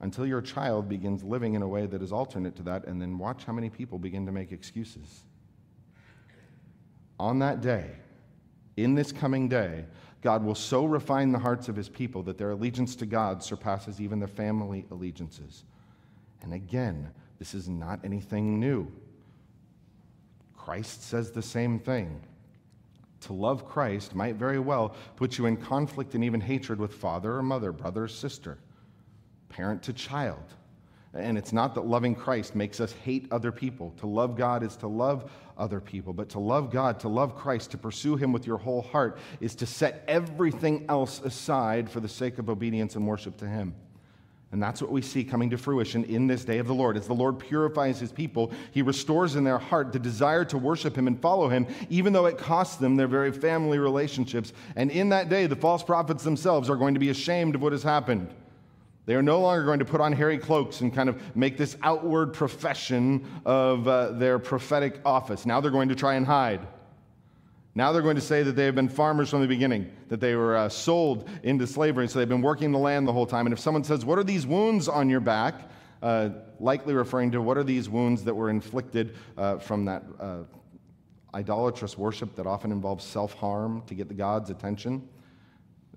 [0.00, 3.18] until your child begins living in a way that is alternate to that, and then
[3.18, 5.24] watch how many people begin to make excuses.
[7.18, 7.90] On that day,
[8.76, 9.84] in this coming day,
[10.20, 14.00] God will so refine the hearts of his people that their allegiance to God surpasses
[14.00, 15.64] even their family allegiances.
[16.42, 18.90] And again, this is not anything new.
[20.56, 22.20] Christ says the same thing.
[23.22, 27.36] To love Christ might very well put you in conflict and even hatred with father
[27.36, 28.58] or mother, brother or sister
[29.48, 30.54] parent to child.
[31.14, 33.94] And it's not that loving Christ makes us hate other people.
[33.98, 36.12] To love God is to love other people.
[36.12, 39.54] But to love God, to love Christ, to pursue Him with your whole heart, is
[39.56, 43.74] to set everything else aside for the sake of obedience and worship to Him.
[44.50, 46.96] And that's what we see coming to fruition in this day of the Lord.
[46.96, 50.96] As the Lord purifies his people, he restores in their heart the desire to worship
[50.96, 54.54] him and follow him, even though it costs them their very family relationships.
[54.74, 57.72] And in that day, the false prophets themselves are going to be ashamed of what
[57.72, 58.32] has happened.
[59.08, 61.78] They are no longer going to put on hairy cloaks and kind of make this
[61.82, 65.46] outward profession of uh, their prophetic office.
[65.46, 66.60] Now they're going to try and hide.
[67.74, 70.34] Now they're going to say that they have been farmers from the beginning, that they
[70.34, 73.46] were uh, sold into slavery, so they've been working the land the whole time.
[73.46, 75.54] And if someone says, What are these wounds on your back?
[76.02, 76.28] Uh,
[76.60, 80.40] likely referring to what are these wounds that were inflicted uh, from that uh,
[81.34, 85.08] idolatrous worship that often involves self harm to get the God's attention.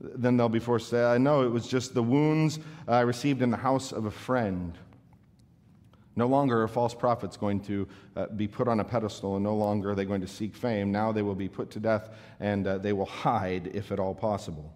[0.01, 3.41] Then they'll be forced to say, I know it was just the wounds I received
[3.41, 4.77] in the house of a friend.
[6.15, 9.55] No longer are false prophets going to uh, be put on a pedestal, and no
[9.55, 10.91] longer are they going to seek fame.
[10.91, 14.15] Now they will be put to death, and uh, they will hide if at all
[14.15, 14.73] possible.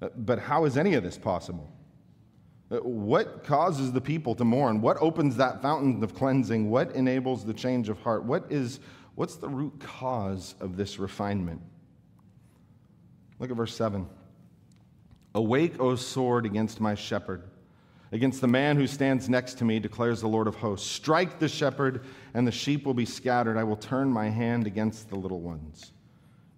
[0.00, 1.70] Uh, but how is any of this possible?
[2.70, 4.80] What causes the people to mourn?
[4.80, 6.70] What opens that fountain of cleansing?
[6.70, 8.24] What enables the change of heart?
[8.24, 8.80] What is,
[9.14, 11.60] what's the root cause of this refinement?
[13.38, 14.08] Look at verse 7.
[15.34, 17.42] Awake, O sword, against my shepherd
[18.12, 20.88] Against the man who stands next to me, declares the Lord of hosts.
[20.88, 22.04] Strike the shepherd,
[22.34, 23.56] and the sheep will be scattered.
[23.56, 25.92] I will turn my hand against the little ones.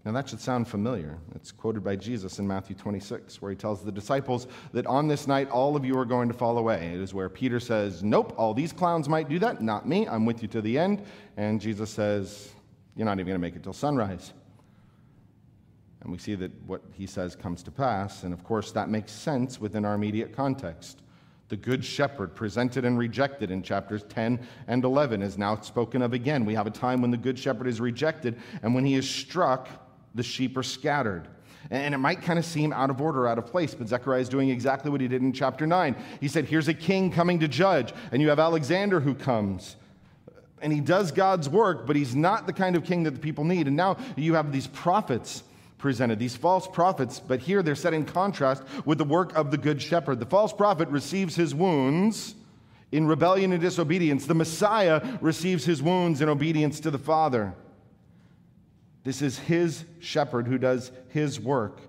[0.05, 1.17] Now, that should sound familiar.
[1.37, 5.29] It's quoted by Jesus in Matthew 26, where he tells the disciples that on this
[5.29, 6.91] night all of you are going to fall away.
[6.93, 10.09] It is where Peter says, Nope, all these clowns might do that, not me.
[10.09, 11.05] I'm with you to the end.
[11.37, 12.53] And Jesus says,
[12.97, 14.33] You're not even going to make it till sunrise.
[16.05, 18.23] And we see that what he says comes to pass.
[18.23, 21.01] And of course, that makes sense within our immediate context.
[21.49, 26.13] The Good Shepherd, presented and rejected in chapters 10 and 11, is now spoken of
[26.13, 26.45] again.
[26.45, 29.69] We have a time when the Good Shepherd is rejected, and when he is struck,
[30.15, 31.29] the sheep are scattered.
[31.71, 34.29] And it might kind of seem out of order, out of place, but Zechariah is
[34.29, 35.97] doing exactly what he did in chapter 9.
[36.21, 39.77] He said, Here's a king coming to judge, and you have Alexander who comes.
[40.61, 43.45] And he does God's work, but he's not the kind of king that the people
[43.45, 43.67] need.
[43.67, 45.43] And now you have these prophets
[45.79, 49.59] presented, these false prophets, but here they're set in contrast with the work of the
[49.59, 50.21] Good Shepherd.
[50.21, 52.35] The false prophet receives his wounds
[52.95, 57.53] in rebellion and disobedience, the Messiah receives his wounds in obedience to the Father.
[59.03, 61.81] This is his shepherd who does his work.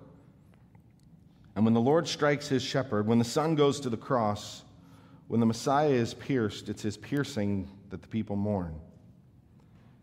[1.55, 4.63] And when the Lord strikes his shepherd, when the Son goes to the cross,
[5.27, 8.73] when the Messiah is pierced, it's his piercing that the people mourn.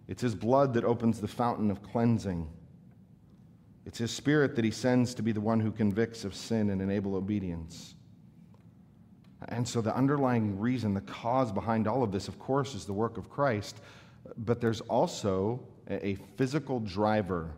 [0.07, 2.49] It's his blood that opens the fountain of cleansing.
[3.87, 6.80] It's His Spirit that He sends to be the one who convicts of sin and
[6.80, 7.95] enable obedience.
[9.49, 12.93] And so, the underlying reason, the cause behind all of this, of course, is the
[12.93, 13.80] work of Christ.
[14.39, 17.51] But there's also a physical driver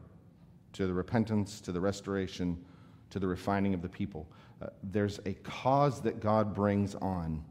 [0.73, 2.65] to the repentance, to the restoration,
[3.11, 4.27] to the refining of the people.
[4.63, 7.45] Uh, there's a cause that God brings on.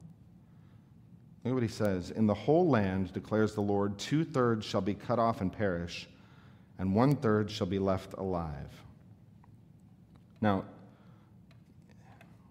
[1.43, 2.11] Look at what he says.
[2.11, 6.07] In the whole land, declares the Lord, two thirds shall be cut off and perish
[6.84, 8.84] and one third shall be left alive.
[10.41, 10.65] Now,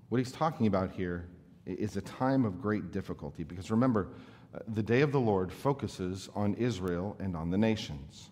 [0.08, 1.28] what he's talking about here
[1.66, 4.08] is a time of great difficulty because remember,
[4.54, 8.30] uh, the day of the Lord focuses on Israel and on the nations.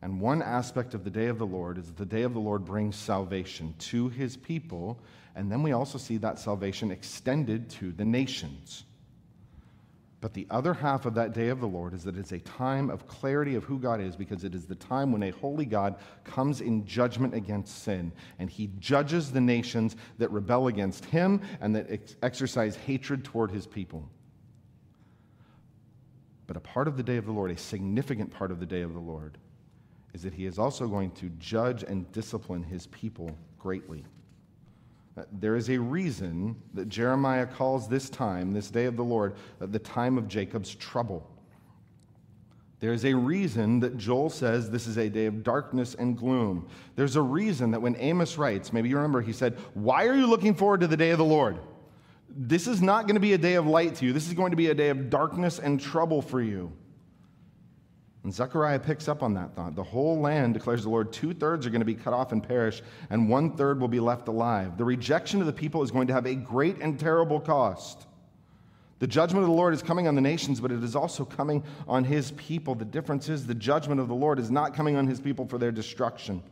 [0.00, 2.38] And one aspect of the day of the Lord is that the day of the
[2.38, 4.96] Lord brings salvation to his people,
[5.34, 8.84] and then we also see that salvation extended to the nations.
[10.20, 12.90] But the other half of that day of the Lord is that it's a time
[12.90, 15.96] of clarity of who God is because it is the time when a holy God
[16.24, 21.74] comes in judgment against sin and he judges the nations that rebel against him and
[21.74, 24.10] that ex- exercise hatred toward his people.
[26.46, 28.82] But a part of the day of the Lord, a significant part of the day
[28.82, 29.38] of the Lord,
[30.12, 34.04] is that he is also going to judge and discipline his people greatly.
[35.16, 39.34] Uh, there is a reason that Jeremiah calls this time, this day of the Lord,
[39.60, 41.28] uh, the time of Jacob's trouble.
[42.78, 46.66] There's a reason that Joel says this is a day of darkness and gloom.
[46.96, 50.26] There's a reason that when Amos writes, maybe you remember, he said, Why are you
[50.26, 51.58] looking forward to the day of the Lord?
[52.30, 54.12] This is not going to be a day of light to you.
[54.12, 56.72] This is going to be a day of darkness and trouble for you.
[58.22, 59.74] And Zechariah picks up on that thought.
[59.74, 62.42] The whole land, declares the Lord, two thirds are going to be cut off and
[62.42, 64.76] perish, and one third will be left alive.
[64.76, 68.06] The rejection of the people is going to have a great and terrible cost.
[68.98, 71.64] The judgment of the Lord is coming on the nations, but it is also coming
[71.88, 72.74] on his people.
[72.74, 75.56] The difference is the judgment of the Lord is not coming on his people for
[75.56, 76.42] their destruction.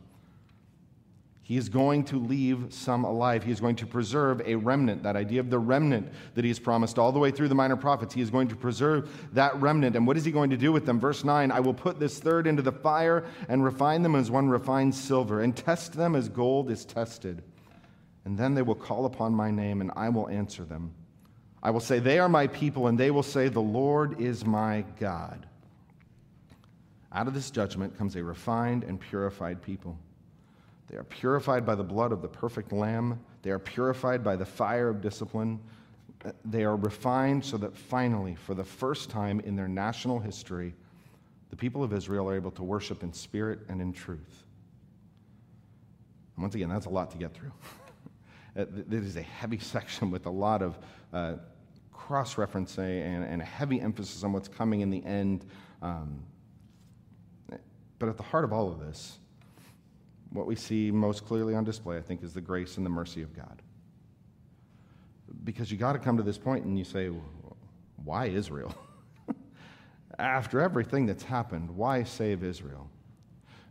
[1.49, 3.43] He is going to leave some alive.
[3.43, 5.01] He is going to preserve a remnant.
[5.01, 7.75] That idea of the remnant that he has promised all the way through the minor
[7.75, 8.13] prophets.
[8.13, 9.95] He is going to preserve that remnant.
[9.95, 10.99] And what is he going to do with them?
[10.99, 14.47] Verse 9 I will put this third into the fire and refine them as one
[14.47, 17.41] refines silver, and test them as gold is tested.
[18.25, 20.93] And then they will call upon my name, and I will answer them.
[21.63, 24.85] I will say, They are my people, and they will say, The Lord is my
[24.99, 25.47] God.
[27.11, 29.97] Out of this judgment comes a refined and purified people.
[30.89, 33.19] They are purified by the blood of the perfect Lamb.
[33.43, 35.59] They are purified by the fire of discipline.
[36.43, 40.73] They are refined so that finally, for the first time in their national history,
[41.51, 44.43] the people of Israel are able to worship in spirit and in truth.
[46.35, 47.51] And once again, that's a lot to get through.
[48.55, 50.77] this is a heavy section with a lot of
[51.13, 51.35] uh,
[51.93, 55.45] cross referencing and, and, a heavy emphasis on what's coming in the end.
[55.81, 56.23] Um,
[57.99, 59.18] but at the heart of all of this,
[60.31, 63.21] what we see most clearly on display, I think, is the grace and the mercy
[63.21, 63.61] of God.
[65.43, 67.11] Because you got to come to this point and you say,
[68.03, 68.75] why Israel?
[70.19, 72.89] After everything that's happened, why save Israel?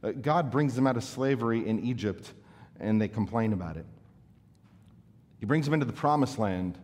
[0.03, 2.33] Uh, God brings them out of slavery in Egypt
[2.81, 3.87] and they complain about it.
[5.41, 6.79] He brings them into the promised land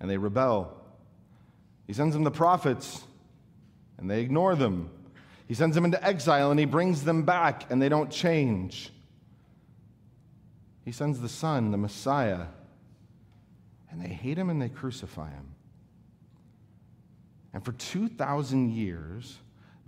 [0.00, 0.76] and they rebel.
[1.86, 3.02] He sends them the prophets
[3.98, 4.90] and they ignore them.
[5.48, 8.90] He sends them into exile and he brings them back and they don't change.
[10.86, 12.46] He sends the Son, the Messiah,
[13.90, 15.48] and they hate him and they crucify him.
[17.52, 19.36] And for 2,000 years,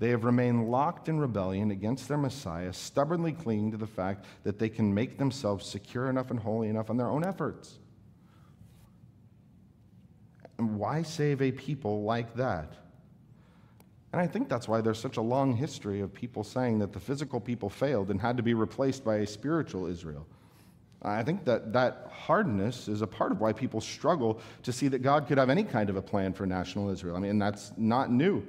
[0.00, 4.58] they have remained locked in rebellion against their Messiah, stubbornly clinging to the fact that
[4.58, 7.78] they can make themselves secure enough and holy enough on their own efforts.
[10.58, 12.72] And why save a people like that?
[14.12, 16.98] And I think that's why there's such a long history of people saying that the
[16.98, 20.26] physical people failed and had to be replaced by a spiritual Israel.
[21.02, 25.00] I think that that hardness is a part of why people struggle to see that
[25.00, 27.16] God could have any kind of a plan for national Israel.
[27.16, 28.44] I mean, that's not new.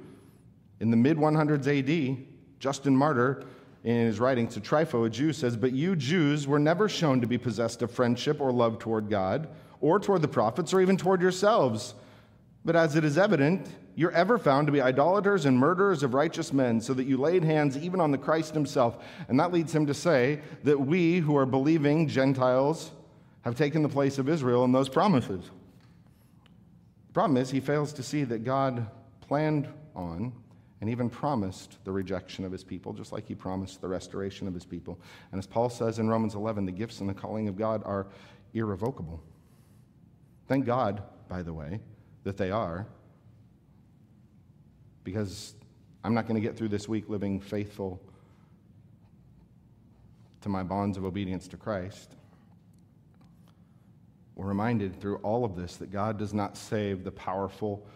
[0.80, 2.26] In the mid 100s AD,
[2.58, 3.44] Justin Martyr,
[3.84, 7.26] in his writing to Trypho, a Jew, says, But you Jews were never shown to
[7.26, 9.48] be possessed of friendship or love toward God,
[9.80, 11.94] or toward the prophets, or even toward yourselves.
[12.64, 16.52] But as it is evident, you're ever found to be idolaters and murderers of righteous
[16.52, 19.02] men, so that you laid hands even on the Christ himself.
[19.28, 22.90] And that leads him to say that we, who are believing Gentiles,
[23.42, 25.50] have taken the place of Israel in those promises.
[27.08, 28.86] The problem is, he fails to see that God
[29.20, 30.32] planned on
[30.80, 34.54] and even promised the rejection of his people, just like he promised the restoration of
[34.54, 34.98] his people.
[35.32, 38.06] And as Paul says in Romans 11, the gifts and the calling of God are
[38.54, 39.22] irrevocable.
[40.48, 41.80] Thank God, by the way,
[42.24, 42.86] that they are
[45.04, 45.54] because
[46.04, 48.00] I'm not going to get through this week living faithful
[50.42, 52.14] to my bonds of obedience to Christ.
[54.34, 57.86] We're reminded through all of this that God does not save the powerful,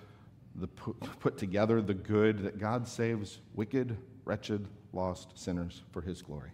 [0.56, 0.66] the
[1.20, 6.50] put together, the good, that God saves wicked, wretched, lost sinners for his glory.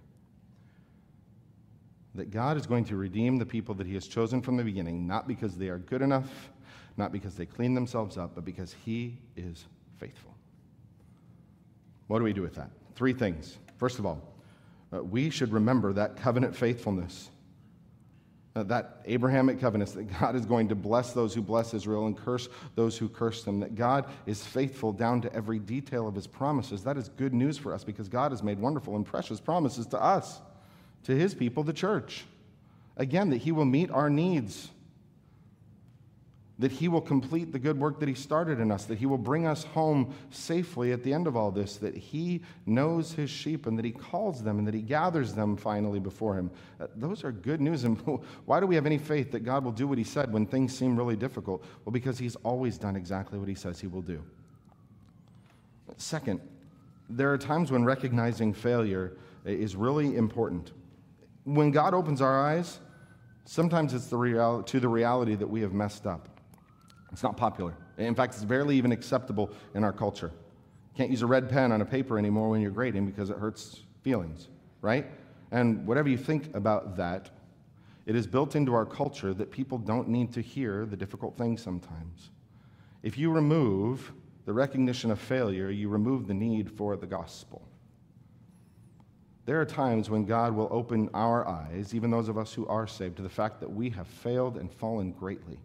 [2.15, 5.07] That God is going to redeem the people that he has chosen from the beginning,
[5.07, 6.51] not because they are good enough,
[6.97, 9.65] not because they clean themselves up, but because he is
[9.99, 10.35] faithful.
[12.07, 12.71] What do we do with that?
[12.95, 13.57] Three things.
[13.79, 14.21] First of all,
[14.93, 17.31] uh, we should remember that covenant faithfulness.
[18.57, 22.17] Uh, that Abrahamic covenant that God is going to bless those who bless Israel and
[22.17, 26.27] curse those who curse them, that God is faithful down to every detail of his
[26.27, 26.83] promises.
[26.83, 30.03] That is good news for us because God has made wonderful and precious promises to
[30.03, 30.41] us,
[31.05, 32.25] to his people, the church.
[32.97, 34.69] Again, that he will meet our needs
[36.61, 39.19] that He will complete the good work that He started in us, that He will
[39.19, 43.67] bring us home safely at the end of all this, that He knows His sheep
[43.67, 46.51] and that He calls them and that He gathers them finally before Him.
[46.79, 47.85] Uh, those are good news.
[47.85, 47.99] And
[48.45, 50.77] why do we have any faith that God will do what He said when things
[50.77, 51.65] seem really difficult?
[51.85, 54.23] Well, because He's always done exactly what He says He will do.
[55.97, 56.41] Second,
[57.09, 60.73] there are times when recognizing failure is really important.
[61.45, 62.81] When God opens our eyes,
[63.47, 66.29] sometimes it's the real, to the reality that we have messed up.
[67.13, 67.75] It's not popular.
[67.99, 70.33] In fact, it's barely even acceptable in our culture.
[70.33, 73.37] You can't use a red pen on a paper anymore when you're grading because it
[73.37, 74.49] hurts feelings,
[74.81, 75.07] right?
[75.51, 77.31] And whatever you think about that,
[78.07, 81.63] it is built into our culture that people don't need to hear the difficult things
[81.63, 82.31] sometimes.
[83.03, 84.13] If you remove
[84.47, 87.63] the recognition of failure, you remove the need for the gospel.
[89.47, 92.87] There are times when God will open our eyes, even those of us who are
[92.87, 95.59] saved, to the fact that we have failed and fallen greatly.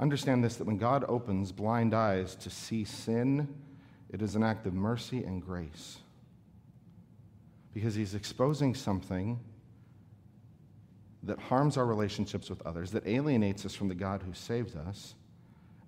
[0.00, 3.48] Understand this that when God opens blind eyes to see sin,
[4.10, 5.98] it is an act of mercy and grace.
[7.72, 9.40] Because He's exposing something
[11.22, 15.14] that harms our relationships with others, that alienates us from the God who saved us,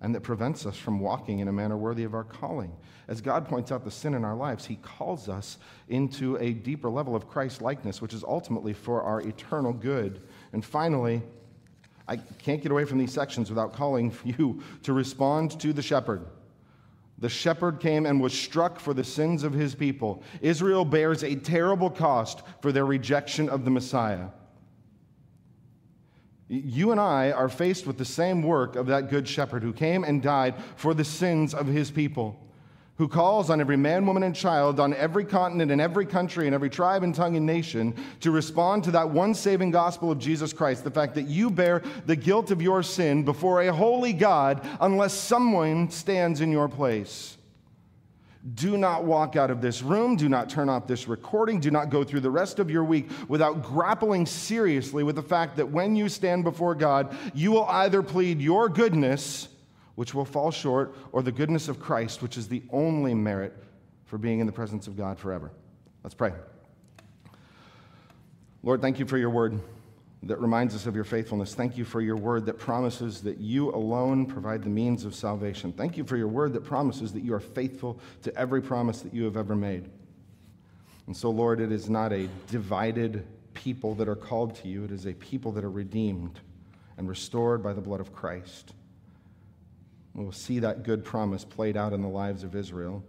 [0.01, 2.75] and that prevents us from walking in a manner worthy of our calling.
[3.07, 6.89] As God points out the sin in our lives, He calls us into a deeper
[6.89, 10.21] level of Christ likeness, which is ultimately for our eternal good.
[10.53, 11.21] And finally,
[12.07, 16.25] I can't get away from these sections without calling you to respond to the shepherd.
[17.17, 20.21] The shepherd came and was struck for the sins of his people.
[20.41, 24.27] Israel bears a terrible cost for their rejection of the Messiah.
[26.47, 30.03] You and I are faced with the same work of that good shepherd who came
[30.03, 32.44] and died for the sins of his people.
[32.97, 36.55] Who calls on every man, woman, and child on every continent and every country and
[36.55, 40.53] every tribe and tongue and nation to respond to that one saving gospel of Jesus
[40.53, 44.65] Christ the fact that you bear the guilt of your sin before a holy God
[44.79, 47.37] unless someone stands in your place.
[48.53, 50.15] Do not walk out of this room.
[50.15, 51.59] Do not turn off this recording.
[51.59, 55.57] Do not go through the rest of your week without grappling seriously with the fact
[55.57, 59.47] that when you stand before God, you will either plead your goodness
[59.95, 63.53] which will fall short, or the goodness of Christ, which is the only merit
[64.05, 65.51] for being in the presence of God forever.
[66.03, 66.33] Let's pray.
[68.61, 69.59] Lord, thank you for your word
[70.23, 71.53] that reminds us of your faithfulness.
[71.53, 75.71] Thank you for your word that promises that you alone provide the means of salvation.
[75.71, 79.13] Thank you for your word that promises that you are faithful to every promise that
[79.13, 79.89] you have ever made.
[81.05, 84.91] And so, Lord, it is not a divided people that are called to you, it
[84.91, 86.39] is a people that are redeemed
[86.97, 88.73] and restored by the blood of Christ.
[90.15, 93.03] We'll see that good promise played out in the lives of Israel.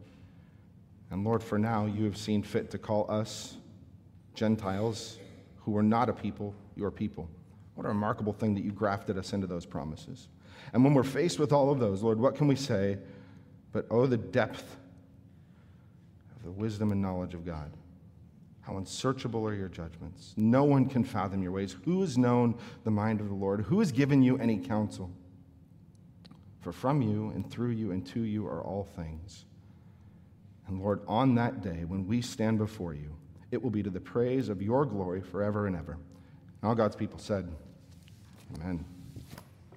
[1.10, 3.56] And Lord, for now, you have seen fit to call us
[4.34, 5.18] Gentiles
[5.58, 7.28] who were not a people, your people.
[7.76, 10.26] What a remarkable thing that you grafted us into those promises.
[10.72, 12.98] And when we're faced with all of those, Lord, what can we say
[13.72, 14.76] but, oh, the depth
[16.34, 17.70] of the wisdom and knowledge of God?
[18.62, 20.34] How unsearchable are your judgments.
[20.36, 21.76] No one can fathom your ways.
[21.84, 23.60] Who has known the mind of the Lord?
[23.60, 25.10] Who has given you any counsel?
[26.66, 29.44] For from you and through you and to you are all things.
[30.66, 33.14] And Lord, on that day when we stand before you,
[33.52, 35.92] it will be to the praise of your glory forever and ever.
[35.92, 37.48] And all God's people said,
[38.56, 38.84] Amen.